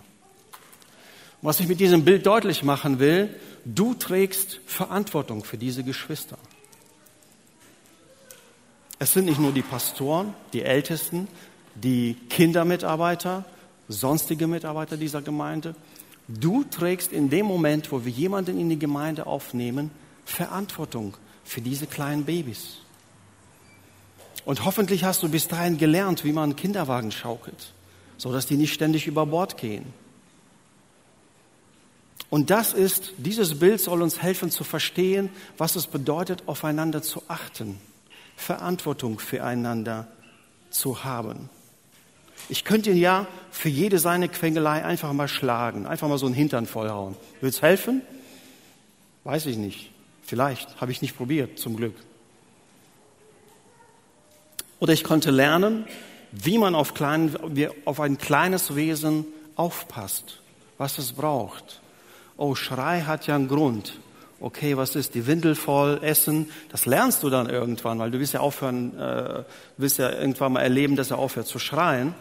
[1.41, 3.29] Was ich mit diesem Bild deutlich machen will,
[3.63, 6.37] du trägst Verantwortung für diese Geschwister.
[8.99, 11.27] Es sind nicht nur die Pastoren, die Ältesten,
[11.75, 13.45] die Kindermitarbeiter,
[13.87, 15.75] sonstige Mitarbeiter dieser Gemeinde.
[16.27, 19.91] Du trägst in dem Moment, wo wir jemanden in die Gemeinde aufnehmen,
[20.25, 22.77] Verantwortung für diese kleinen Babys.
[24.43, 27.73] Und hoffentlich hast du bis dahin gelernt, wie man einen Kinderwagen schaukelt,
[28.17, 29.85] so dass die nicht ständig über Bord gehen.
[32.29, 37.23] Und das ist, dieses Bild soll uns helfen zu verstehen, was es bedeutet, aufeinander zu
[37.27, 37.79] achten,
[38.35, 40.07] Verantwortung füreinander
[40.69, 41.49] zu haben.
[42.49, 46.35] Ich könnte ihn ja für jede seine Quengelei einfach mal schlagen, einfach mal so einen
[46.35, 47.15] Hintern vollhauen.
[47.41, 48.01] Wird's helfen?
[49.23, 49.91] Weiß ich nicht.
[50.21, 51.95] Vielleicht habe ich nicht probiert, zum Glück.
[54.79, 55.85] Oder ich konnte lernen,
[56.31, 57.35] wie man auf, klein,
[57.85, 60.41] auf ein kleines Wesen aufpasst,
[60.77, 61.81] was es braucht
[62.37, 63.99] oh, Schrei hat ja einen Grund.
[64.39, 66.49] Okay, was ist die Windel voll, Essen?
[66.69, 69.43] Das lernst du dann irgendwann, weil du willst ja aufhören, äh,
[69.77, 72.13] willst ja irgendwann mal erleben, dass er aufhört zu schreien.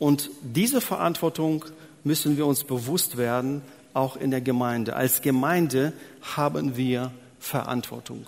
[0.00, 1.64] Und diese Verantwortung
[2.02, 3.62] müssen wir uns bewusst werden,
[3.94, 4.96] auch in der Gemeinde.
[4.96, 5.92] Als Gemeinde
[6.36, 8.26] haben wir Verantwortung.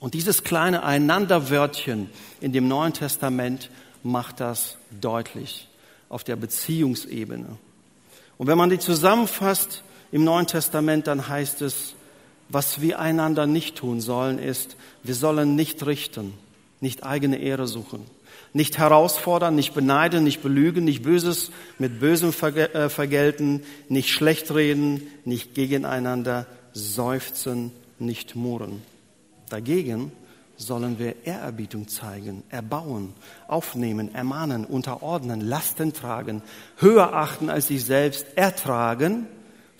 [0.00, 3.70] Und dieses kleine Einanderwörtchen in dem Neuen Testament
[4.02, 5.68] macht das deutlich
[6.08, 7.56] auf der Beziehungsebene.
[8.38, 11.94] Und wenn man die zusammenfasst, im Neuen Testament, dann heißt es,
[12.48, 16.34] was wir einander nicht tun sollen, ist, wir sollen nicht richten,
[16.80, 18.04] nicht eigene Ehre suchen,
[18.52, 25.02] nicht herausfordern, nicht beneiden, nicht belügen, nicht Böses mit Bösem äh, vergelten, nicht schlecht reden,
[25.24, 28.82] nicht gegeneinander seufzen, nicht murren.
[29.48, 30.12] Dagegen
[30.58, 33.14] sollen wir Ehrerbietung zeigen, erbauen,
[33.48, 36.42] aufnehmen, ermahnen, unterordnen, Lasten tragen,
[36.76, 39.26] höher achten als sich selbst, ertragen,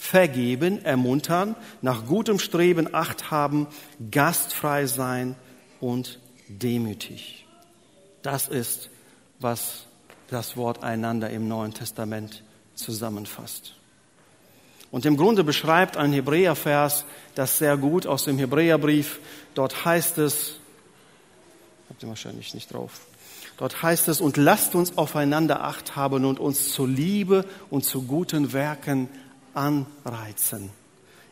[0.03, 3.69] vergeben, ermuntern, nach gutem Streben Acht haben,
[4.11, 5.37] gastfrei sein
[5.81, 7.47] und demütig.
[8.23, 8.91] Das ist,
[9.39, 9.87] was
[10.27, 12.43] das Wort einander im Neuen Testament
[12.75, 13.75] zusammenfasst.
[14.91, 17.05] Und im Grunde beschreibt ein Hebräervers
[17.37, 19.21] das sehr gut aus dem Hebräerbrief.
[19.55, 20.57] Dort heißt es,
[21.89, 23.03] habt ihr wahrscheinlich nicht drauf.
[23.57, 28.03] Dort heißt es, und lasst uns aufeinander Acht haben und uns zu Liebe und zu
[28.03, 29.09] guten Werken
[29.55, 30.71] anreizen,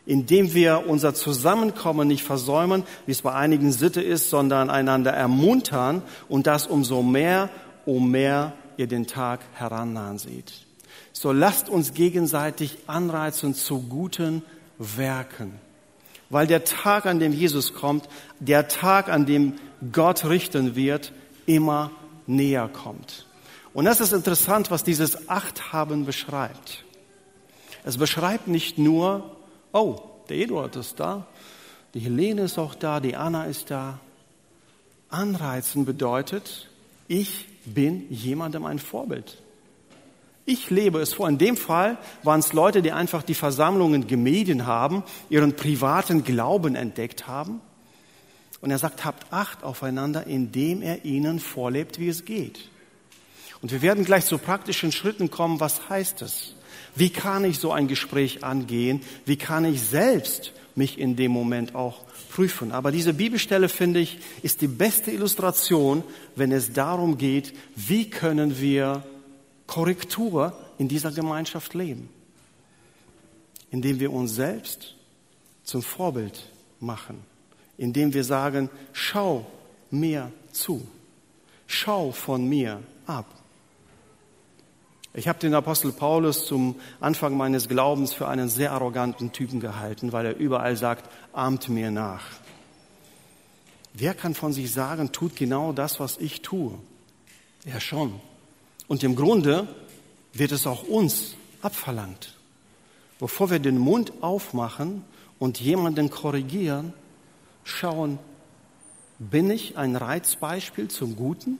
[0.05, 6.01] indem wir unser Zusammenkommen nicht versäumen, wie es bei einigen Sitte ist, sondern einander ermuntern
[6.29, 7.49] und das umso mehr,
[7.85, 10.53] um mehr ihr den Tag herannahen seht.
[11.13, 14.43] So lasst uns gegenseitig anreizen zu guten
[14.77, 15.59] Werken.
[16.29, 18.07] Weil der Tag, an dem Jesus kommt,
[18.39, 19.55] der Tag, an dem
[19.91, 21.11] Gott richten wird,
[21.45, 21.91] immer
[22.25, 23.27] näher kommt.
[23.73, 26.83] Und das ist interessant, was dieses Achthaben beschreibt.
[27.83, 29.35] Es beschreibt nicht nur,
[29.71, 31.25] oh, der Eduard ist da,
[31.93, 33.99] die Helene ist auch da, die Anna ist da.
[35.09, 36.69] Anreizen bedeutet,
[37.07, 39.41] ich bin jemandem ein Vorbild.
[40.45, 41.29] Ich lebe es vor.
[41.29, 46.75] In dem Fall waren es Leute, die einfach die Versammlungen gemieden haben, ihren privaten Glauben
[46.75, 47.61] entdeckt haben.
[48.61, 52.69] Und er sagt, habt Acht aufeinander, indem er ihnen vorlebt, wie es geht.
[53.61, 55.59] Und wir werden gleich zu praktischen Schritten kommen.
[55.59, 56.55] Was heißt es?
[56.95, 59.01] Wie kann ich so ein Gespräch angehen?
[59.25, 62.71] Wie kann ich selbst mich in dem Moment auch prüfen?
[62.71, 66.03] Aber diese Bibelstelle, finde ich, ist die beste Illustration,
[66.35, 69.03] wenn es darum geht, wie können wir
[69.67, 72.09] Korrektur in dieser Gemeinschaft leben?
[73.69, 74.95] Indem wir uns selbst
[75.63, 76.43] zum Vorbild
[76.81, 77.19] machen.
[77.77, 79.45] Indem wir sagen, schau
[79.89, 80.85] mir zu.
[81.67, 83.40] Schau von mir ab.
[85.13, 90.13] Ich habe den Apostel Paulus zum Anfang meines Glaubens für einen sehr arroganten Typen gehalten,
[90.13, 92.23] weil er überall sagt, ahmt mir nach.
[93.93, 96.77] Wer kann von sich sagen, tut genau das, was ich tue?
[97.65, 98.21] Er schon.
[98.87, 99.67] Und im Grunde
[100.31, 102.37] wird es auch uns abverlangt.
[103.19, 105.03] Bevor wir den Mund aufmachen
[105.39, 106.93] und jemanden korrigieren,
[107.65, 108.17] schauen,
[109.19, 111.59] bin ich ein Reizbeispiel zum Guten?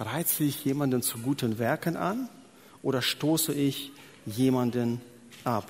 [0.00, 2.28] Reize ich jemanden zu guten Werken an?
[2.86, 3.90] Oder stoße ich
[4.26, 5.00] jemanden
[5.42, 5.66] ab?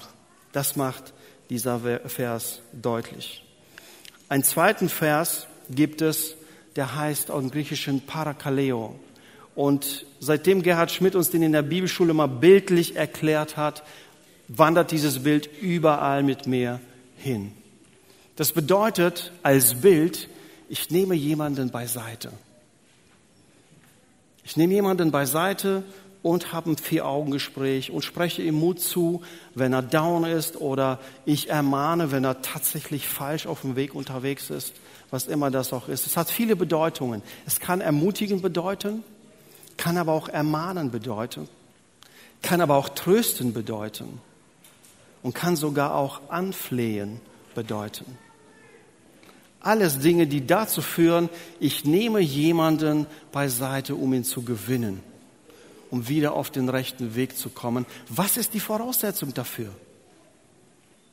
[0.53, 1.15] Das macht
[1.49, 3.43] dieser Vers deutlich.
[4.29, 6.37] Einen zweiten Vers gibt es,
[6.77, 9.01] der heißt auch im Griechischen Parakaleo.
[9.55, 13.83] Und seitdem Gerhard Schmidt uns den in der Bibelschule mal bildlich erklärt hat,
[14.49, 16.81] wandert dieses Bild überall mit mir
[17.17, 17.53] hin.
[18.37, 20.29] Das bedeutet als Bild,
[20.69, 22.31] ich nehme jemanden beiseite.
[24.45, 25.83] Ich nehme jemanden beiseite
[26.27, 29.23] und habe ein Vier-Augen-Gespräch und spreche ihm Mut zu,
[29.55, 34.51] wenn er down ist oder ich ermahne, wenn er tatsächlich falsch auf dem Weg unterwegs
[34.51, 34.75] ist,
[35.13, 36.05] was immer das auch ist.
[36.05, 37.23] Es hat viele Bedeutungen.
[37.47, 39.05] Es kann ermutigen bedeuten,
[39.77, 41.49] kann aber auch ermahnen bedeuten,
[42.43, 44.21] kann aber auch trösten bedeuten
[45.23, 47.21] und kann sogar auch anflehen
[47.55, 48.19] bedeuten.
[49.61, 51.29] Alles Dinge, die dazu führen,
[51.61, 55.05] ich nehme jemanden beiseite, um ihn zu gewinnen
[55.91, 57.87] um wieder auf den rechten Weg zu kommen.
[58.09, 59.71] Was ist die Voraussetzung dafür?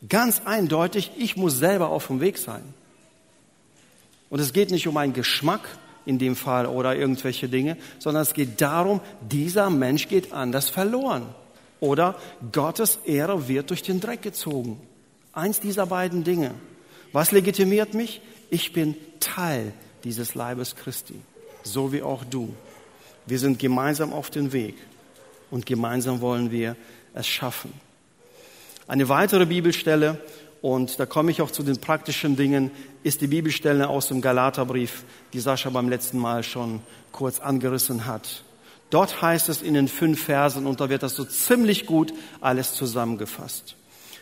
[0.09, 2.63] Ganz eindeutig, ich muss selber auf dem Weg sein.
[4.29, 5.61] Und es geht nicht um einen Geschmack
[6.05, 11.33] in dem Fall oder irgendwelche Dinge, sondern es geht darum, dieser Mensch geht anders verloren.
[11.79, 12.15] Oder
[12.51, 14.81] Gottes Ehre wird durch den Dreck gezogen.
[15.33, 16.51] Eins dieser beiden Dinge.
[17.11, 18.21] Was legitimiert mich?
[18.49, 21.15] Ich bin Teil dieses Leibes Christi,
[21.63, 22.53] so wie auch du.
[23.25, 24.75] Wir sind gemeinsam auf dem Weg
[25.51, 26.75] und gemeinsam wollen wir
[27.13, 27.73] es schaffen.
[28.87, 30.19] Eine weitere Bibelstelle,
[30.61, 32.71] und da komme ich auch zu den praktischen Dingen,
[33.03, 36.81] ist die Bibelstelle aus dem Galaterbrief, die Sascha beim letzten Mal schon
[37.11, 38.43] kurz angerissen hat.
[38.89, 42.73] Dort heißt es in den fünf Versen, und da wird das so ziemlich gut alles
[42.73, 43.75] zusammengefasst.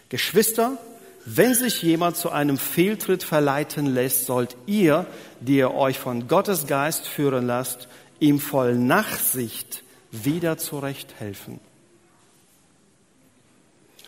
[0.09, 0.77] Geschwister,
[1.25, 5.05] wenn sich jemand zu einem Fehltritt verleiten lässt, sollt ihr,
[5.39, 7.87] die ihr euch von Gottes Geist führen lasst,
[8.21, 11.59] ihm voll Nachsicht wieder zurechthelfen.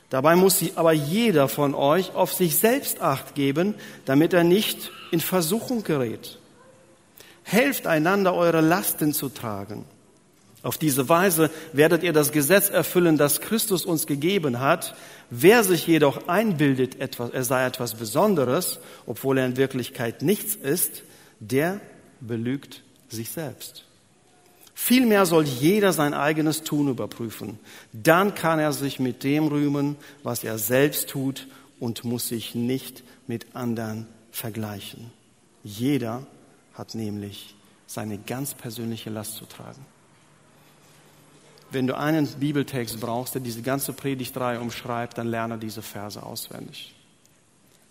[0.09, 3.73] Dabei muss aber jeder von euch auf sich selbst acht geben,
[4.05, 6.37] damit er nicht in Versuchung gerät.
[7.41, 9.85] Helft einander, eure Lasten zu tragen.
[10.61, 14.95] Auf diese Weise werdet ihr das Gesetz erfüllen, das Christus uns gegeben hat.
[15.29, 21.03] Wer sich jedoch einbildet, er sei etwas Besonderes, obwohl er in Wirklichkeit nichts ist,
[21.39, 21.81] der
[22.21, 23.83] belügt sich selbst.
[24.73, 27.59] Vielmehr soll jeder sein eigenes Tun überprüfen.
[27.91, 31.47] Dann kann er sich mit dem rühmen, was er selbst tut
[31.79, 35.11] und muss sich nicht mit anderen vergleichen.
[35.63, 36.25] Jeder
[36.73, 37.55] hat nämlich
[37.85, 39.85] seine ganz persönliche Last zu tragen.
[41.71, 46.93] Wenn du einen Bibeltext brauchst, der diese ganze Predigtreihe umschreibt, dann lerne diese Verse auswendig.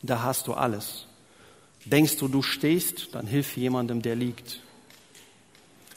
[0.03, 1.07] Da hast du alles.
[1.85, 4.61] Denkst du, du stehst, dann hilf jemandem, der liegt.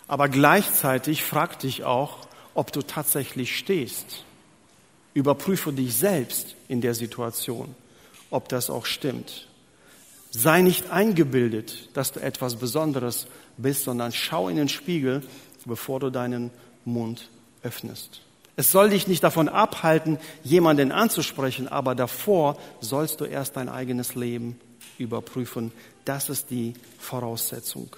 [0.08, 4.24] Aber gleichzeitig frag dich auch, ob du tatsächlich stehst.
[5.14, 7.76] Überprüfe dich selbst in der Situation,
[8.30, 9.48] ob das auch stimmt.
[10.32, 13.28] Sei nicht eingebildet, dass du etwas Besonderes
[13.58, 15.24] bist, sondern schau in den Spiegel,
[15.66, 16.52] bevor du deinen
[16.84, 17.30] Mund
[17.64, 18.22] öffnest.
[18.58, 24.16] Es soll dich nicht davon abhalten, jemanden anzusprechen, aber davor sollst du erst dein eigenes
[24.16, 24.60] Leben
[24.98, 25.72] überprüfen.
[26.06, 27.90] Das ist die Voraussetzung.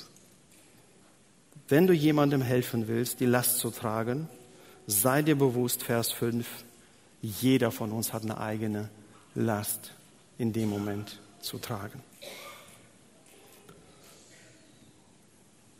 [1.68, 4.30] Wenn du jemandem helfen willst, die Last zu tragen,
[4.86, 6.47] sei dir bewusst, Vers 5,
[7.22, 8.89] jeder von uns hat eine eigene
[9.36, 9.91] Last
[10.38, 12.01] in dem Moment zu tragen.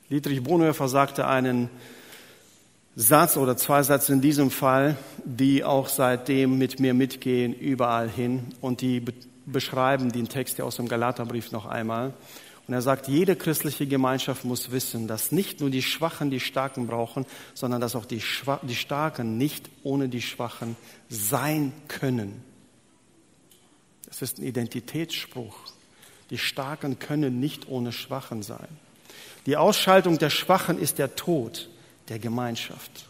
[0.10, 1.70] Dietrich Bonhoeffer sagte einen
[2.96, 8.46] Satz oder zwei Sätze in diesem Fall, die auch seitdem mit mir mitgehen überall hin
[8.62, 9.04] und die
[9.46, 12.14] beschreiben den Text ja aus dem Galaterbrief noch einmal.
[12.68, 16.88] Und er sagt, jede christliche Gemeinschaft muss wissen, dass nicht nur die Schwachen die Starken
[16.88, 18.22] brauchen, sondern dass auch die,
[18.64, 20.76] die Starken nicht ohne die Schwachen
[21.08, 22.44] sein können.
[24.06, 25.56] Das ist ein Identitätsspruch.
[26.30, 28.68] Die Starken können nicht ohne Schwachen sein.
[29.46, 31.70] Die Ausschaltung der Schwachen ist der Tod
[32.10, 33.06] der Gemeinschaft.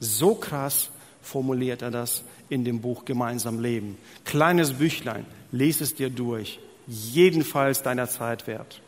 [0.00, 0.88] So krass
[1.20, 3.98] formuliert er das in dem Buch Gemeinsam Leben.
[4.24, 6.58] Kleines Büchlein, lese es dir durch.
[6.88, 8.80] Jedenfalls deiner Zeit wert.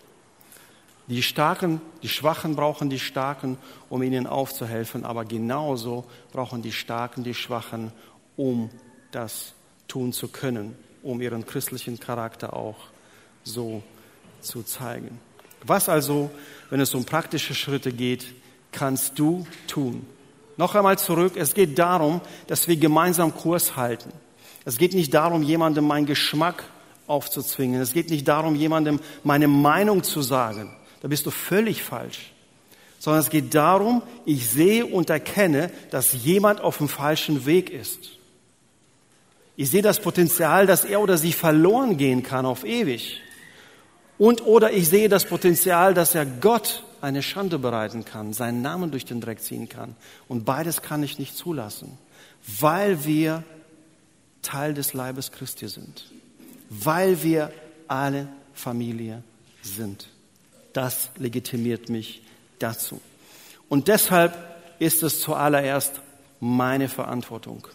[1.07, 7.25] Die Starken, die Schwachen brauchen die Starken, um ihnen aufzuhelfen, aber genauso brauchen die Starken
[7.25, 7.93] die Schwachen,
[8.37, 8.71] um
[9.11, 9.53] das
[9.87, 12.77] tun zu können, um ihren christlichen Charakter auch
[13.43, 13.83] so
[14.41, 15.19] zu zeigen.
[15.65, 16.31] Was also,
[16.71, 18.27] wenn es um praktische Schritte geht,
[18.73, 20.07] kannst du tun?
[20.57, 24.11] Noch einmal zurück, es geht darum, dass wir gemeinsam Kurs halten.
[24.65, 26.65] Es geht nicht darum, jemandem meinen Geschmack
[27.11, 27.81] aufzuzwingen.
[27.81, 30.75] Es geht nicht darum, jemandem meine Meinung zu sagen.
[31.03, 32.33] Da bist du völlig falsch.
[32.99, 38.11] Sondern es geht darum, ich sehe und erkenne, dass jemand auf dem falschen Weg ist.
[39.57, 43.21] Ich sehe das Potenzial, dass er oder sie verloren gehen kann auf ewig.
[44.19, 48.91] Und oder ich sehe das Potenzial, dass er Gott eine Schande bereiten kann, seinen Namen
[48.91, 49.97] durch den Dreck ziehen kann.
[50.29, 51.99] Und beides kann ich nicht zulassen,
[52.61, 53.43] weil wir
[54.43, 56.11] Teil des Leibes Christi sind,
[56.71, 57.53] weil wir
[57.89, 59.23] alle Familie
[59.63, 60.09] sind.
[60.73, 62.23] Das legitimiert mich
[62.59, 63.01] dazu.
[63.69, 64.37] Und deshalb
[64.79, 66.01] ist es zuallererst
[66.41, 67.69] meine Verantwortung.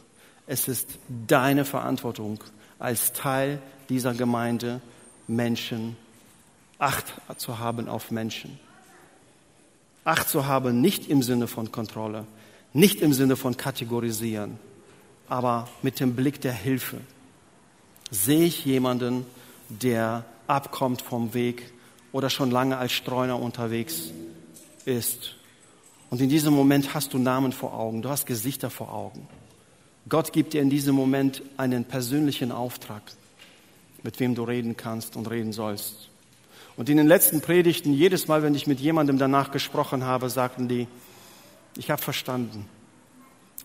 [0.48, 2.44] Es ist deine Verantwortung
[2.80, 4.82] als Teil dieser Gemeinde
[5.28, 5.98] Menschen
[6.78, 7.06] Acht
[7.38, 8.60] zu haben auf Menschen.
[10.04, 12.26] Acht zu haben, nicht im Sinne von Kontrolle,
[12.74, 14.60] nicht im Sinne von Kategorisieren,
[15.30, 17.00] aber mit dem Blick der Hilfe.
[18.16, 19.26] Sehe ich jemanden,
[19.68, 21.74] der abkommt vom Weg
[22.14, 24.12] oder schon lange als Streuner unterwegs
[24.86, 25.36] ist.
[26.10, 29.28] Und in diesem Moment hast du Namen vor Augen, du hast Gesichter vor Augen.
[30.08, 33.02] Gott gibt dir in diesem Moment einen persönlichen Auftrag,
[34.02, 36.10] mit wem du reden kannst und reden sollst.
[36.78, 40.68] Und in den letzten Predigten, jedes Mal, wenn ich mit jemandem danach gesprochen habe, sagten
[40.70, 40.88] die,
[41.76, 42.70] ich habe verstanden.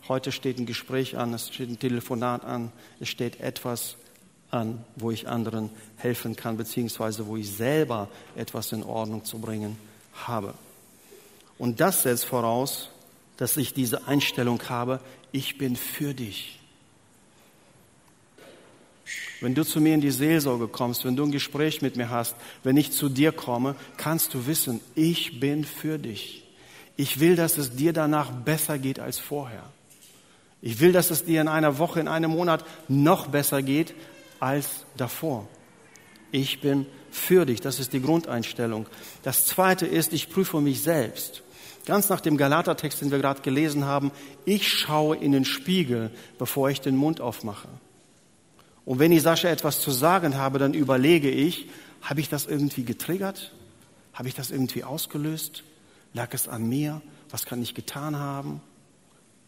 [0.08, 3.96] Heute steht ein Gespräch an, es steht ein Telefonat an, es steht etwas
[4.50, 9.76] an, wo ich anderen helfen kann, beziehungsweise wo ich selber etwas in Ordnung zu bringen
[10.26, 10.54] habe.
[11.58, 12.90] Und das setzt voraus,
[13.36, 15.00] dass ich diese Einstellung habe,
[15.32, 16.58] ich bin für dich.
[19.40, 22.36] Wenn du zu mir in die Seelsorge kommst, wenn du ein Gespräch mit mir hast,
[22.62, 26.44] wenn ich zu dir komme, kannst du wissen, ich bin für dich.
[26.96, 29.64] Ich will, dass es dir danach besser geht als vorher.
[30.60, 33.94] Ich will, dass es dir in einer Woche, in einem Monat noch besser geht
[34.40, 35.48] als davor.
[36.32, 37.60] Ich bin für dich.
[37.60, 38.86] Das ist die Grundeinstellung.
[39.22, 41.42] Das zweite ist, ich prüfe mich selbst.
[41.86, 44.12] Ganz nach dem Galatertext, den wir gerade gelesen haben,
[44.44, 47.68] ich schaue in den Spiegel, bevor ich den Mund aufmache.
[48.84, 51.68] Und wenn ich Sascha etwas zu sagen habe, dann überlege ich,
[52.02, 53.52] habe ich das irgendwie getriggert?
[54.12, 55.64] Habe ich das irgendwie ausgelöst?
[56.12, 57.00] Lag es an mir?
[57.30, 58.60] Was kann ich getan haben?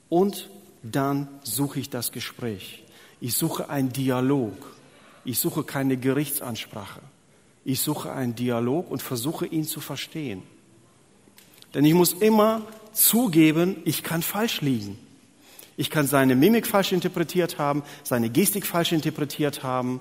[0.08, 0.48] Und
[0.82, 2.84] dann suche ich das Gespräch.
[3.20, 4.54] Ich suche einen Dialog.
[5.24, 7.00] Ich suche keine Gerichtsansprache.
[7.64, 10.42] Ich suche einen Dialog und versuche ihn zu verstehen.
[11.74, 12.62] Denn ich muss immer
[12.92, 14.98] zugeben, ich kann falsch liegen.
[15.76, 20.00] Ich kann seine Mimik falsch interpretiert haben, seine Gestik falsch interpretiert haben.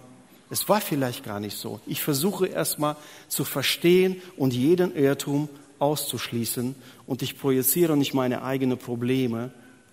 [0.49, 1.79] Es war vielleicht gar nicht so.
[1.87, 2.97] Ich versuche erstmal
[3.29, 5.47] zu verstehen und jeden Irrtum
[5.79, 6.75] auszuschließen
[7.07, 9.51] und ich projiziere nicht meine eigenen Probleme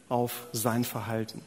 [0.09, 1.43] auf sein Verhalten.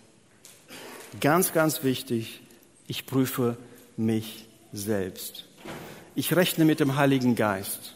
[1.20, 2.42] Ganz, ganz wichtig,
[2.88, 3.58] ich prüfe
[3.98, 5.46] mich selbst.
[6.16, 7.96] Ich rechne mit dem Heiligen Geist.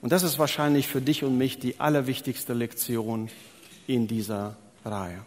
[0.00, 3.28] Und das ist wahrscheinlich für dich und mich die allerwichtigste Lektion
[3.86, 5.20] in dieser Reihe.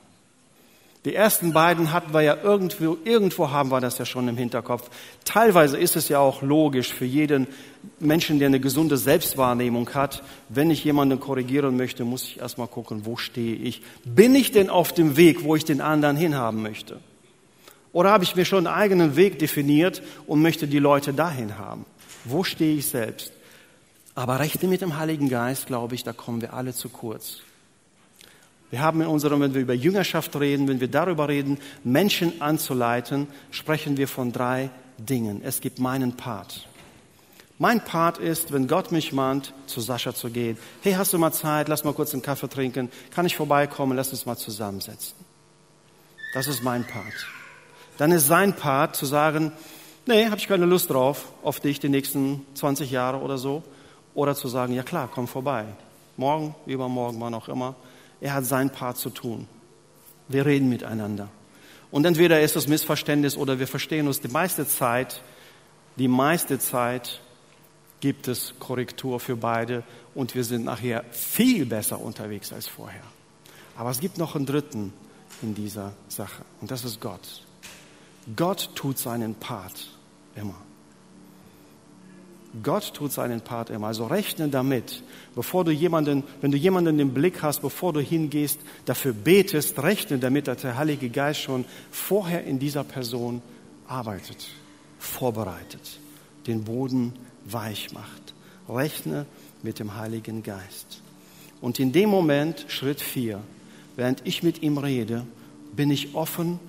[1.05, 4.89] Die ersten beiden hatten wir ja irgendwo, irgendwo haben wir das ja schon im Hinterkopf.
[5.23, 7.45] Teilweise ist es ja auch logisch für jeden
[7.99, 10.23] Menschen, der eine gesunde Selbstwahrnehmung hat.
[10.49, 13.83] Wenn ich jemanden korrigieren möchte, muss ich erstmal gucken, wo stehe ich?
[14.03, 16.99] Bin ich denn auf dem Weg, wo ich den anderen hinhaben möchte?
[17.95, 21.85] Oder habe ich mir schon einen eigenen Weg definiert und möchte die Leute dahin haben?
[22.25, 23.31] Wo stehe ich selbst?
[24.15, 27.37] Aber Rechte mit dem Heiligen Geist, glaube ich, da kommen wir alle zu kurz.
[28.69, 33.27] Wir haben in unserem, wenn wir über Jüngerschaft reden, wenn wir darüber reden, Menschen anzuleiten,
[33.49, 35.39] sprechen wir von drei Dingen.
[35.41, 36.67] Es gibt meinen Part.
[37.59, 40.57] Mein Part ist, wenn Gott mich mahnt, zu Sascha zu gehen.
[40.81, 41.69] Hey, hast du mal Zeit?
[41.69, 42.91] Lass mal kurz einen Kaffee trinken.
[43.11, 43.95] Kann ich vorbeikommen?
[43.95, 45.15] Lass uns mal zusammensetzen.
[46.33, 47.13] Das ist mein Part.
[47.97, 49.51] Dann ist sein Part zu sagen,
[50.05, 53.63] nee, habe ich keine Lust drauf, auf dich die nächsten 20 Jahre oder so.
[54.13, 55.65] Oder zu sagen, ja klar, komm vorbei.
[56.17, 57.75] Morgen, übermorgen, wann auch immer.
[58.21, 59.47] Er hat sein Part zu tun.
[60.27, 61.29] Wir reden miteinander.
[61.91, 65.21] Und entweder ist es Missverständnis oder wir verstehen uns die meiste Zeit,
[65.97, 67.21] die meiste Zeit
[68.01, 69.83] gibt es Korrektur für beide
[70.13, 73.03] und wir sind nachher viel besser unterwegs als vorher.
[73.77, 74.93] Aber es gibt noch einen dritten
[75.41, 77.44] in dieser Sache und das ist Gott.
[78.35, 79.89] Gott tut seinen Part
[80.35, 80.55] immer.
[82.63, 83.87] Gott tut seinen Part immer.
[83.87, 85.03] Also rechne damit,
[85.35, 90.19] bevor du jemanden, wenn du jemanden im Blick hast, bevor du hingehst, dafür betest, rechne
[90.19, 93.41] damit, dass der Heilige Geist schon vorher in dieser Person
[93.87, 94.47] arbeitet,
[94.99, 95.99] vorbereitet,
[96.47, 97.13] den Boden
[97.45, 98.33] weich macht.
[98.69, 99.25] Rechne
[99.61, 101.01] mit dem Heiligen Geist.
[101.61, 103.41] Und in dem Moment, Schritt vier,
[103.95, 105.25] während ich mit ihm rede,
[105.75, 106.59] bin ich offen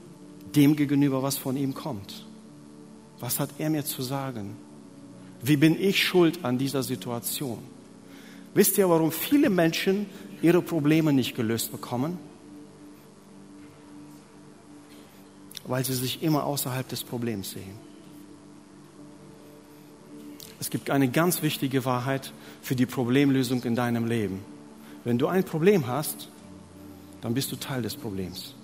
[0.57, 2.25] dem gegenüber, was von ihm kommt.
[3.21, 4.57] Was hat er mir zu sagen?
[5.43, 7.59] Wie bin ich schuld an dieser Situation?
[8.55, 10.07] Wisst ihr, warum viele Menschen
[10.43, 12.19] ihre Probleme nicht gelöst bekommen?
[15.67, 17.87] Weil sie sich immer außerhalb des Problems sehen.
[20.59, 22.33] Es gibt eine ganz wichtige Wahrheit
[22.63, 24.41] für die Problemlösung in deinem Leben.
[25.05, 26.29] Wenn du ein Problem hast,
[27.21, 28.55] dann bist du Teil des Problems.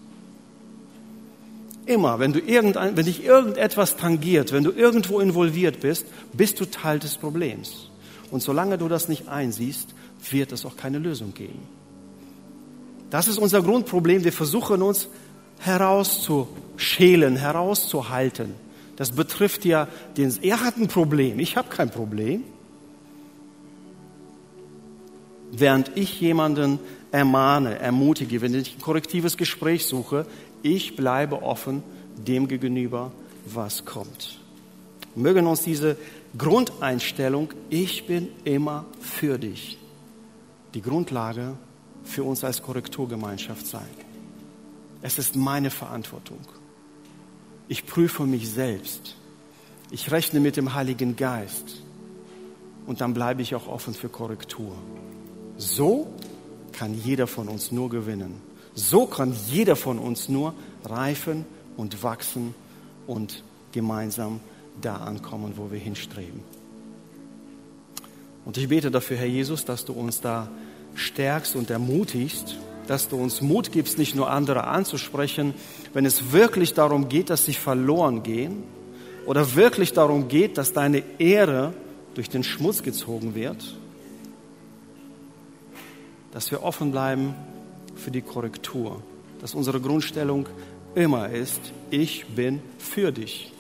[1.87, 6.65] Immer, wenn, du irgendein, wenn dich irgendetwas tangiert, wenn du irgendwo involviert bist, bist du
[6.65, 7.91] Teil des Problems.
[8.31, 9.89] Und solange du das nicht einsiehst,
[10.31, 11.61] wird es auch keine Lösung geben.
[13.11, 14.25] Das ist unser Grundproblem.
[14.25, 15.09] Wir versuchen uns
[15.59, 18.55] herauszuschälen, herauszuhalten.
[18.97, 22.45] Das betrifft ja den, er hat ein Problem, ich habe kein Problem.
[25.51, 26.79] Während ich jemanden
[27.11, 30.25] ermahne, ermutige, wenn ich ein korrektives Gespräch suche,
[30.63, 31.83] ich bleibe offen
[32.17, 33.13] dem gegenüber,
[33.47, 34.39] was kommt.
[35.15, 35.97] Mögen uns diese
[36.37, 39.79] Grundeinstellung, ich bin immer für dich,
[40.75, 41.57] die Grundlage
[42.05, 43.89] für uns als Korrekturgemeinschaft sein.
[45.03, 46.41] Es ist meine Verantwortung.
[47.69, 49.17] Ich prüfe mich selbst.
[49.91, 51.83] Ich rechne mit dem Heiligen Geist.
[52.87, 54.75] Und dann bleibe ich auch offen für Korrektur.
[55.57, 56.13] So
[56.73, 58.41] kann jeder von uns nur gewinnen.
[58.75, 60.55] So kann jeder von uns nur
[60.85, 61.45] reifen
[61.77, 62.55] und wachsen
[63.07, 63.43] und
[63.73, 64.41] gemeinsam
[64.81, 66.41] da ankommen, wo wir hinstreben.
[68.45, 70.49] Und ich bete dafür, Herr Jesus, dass du uns da
[70.95, 72.57] stärkst und ermutigst,
[72.87, 75.55] dass du uns Mut gibst, nicht nur andere anzusprechen,
[75.93, 78.65] wenn es wirklich darum geht, dass sie verloren gehen
[79.27, 81.73] oder wirklich darum geht, dass deine Ehre
[82.15, 83.77] durch den Schmutz gezogen wird,
[86.33, 87.35] dass wir offen bleiben
[88.03, 89.03] für die Korrektur,
[89.41, 90.47] dass unsere Grundstellung
[90.95, 93.53] immer ist, ich bin für dich.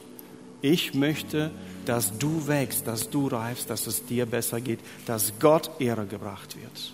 [0.61, 1.51] Ich möchte,
[1.87, 6.57] dass du wächst, dass du reifst, dass es dir besser geht, dass Gott Ehre gebracht
[6.57, 6.93] wird.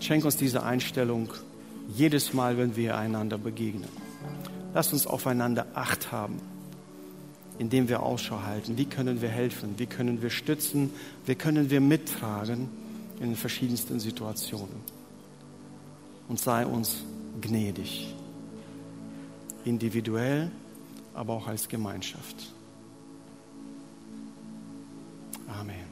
[0.00, 1.30] Schenk uns diese Einstellung
[1.94, 3.88] jedes Mal, wenn wir einander begegnen.
[4.74, 6.40] Lass uns aufeinander Acht haben,
[7.58, 8.76] indem wir Ausschau halten.
[8.76, 9.74] Wie können wir helfen?
[9.76, 10.90] Wie können wir stützen?
[11.26, 12.68] Wie können wir mittragen
[13.20, 15.01] in den verschiedensten Situationen?
[16.28, 17.02] und sei uns
[17.40, 18.14] gnädig.
[19.64, 20.50] Individuell,
[21.14, 22.52] aber auch als Gemeinschaft.
[25.48, 25.84] Amen.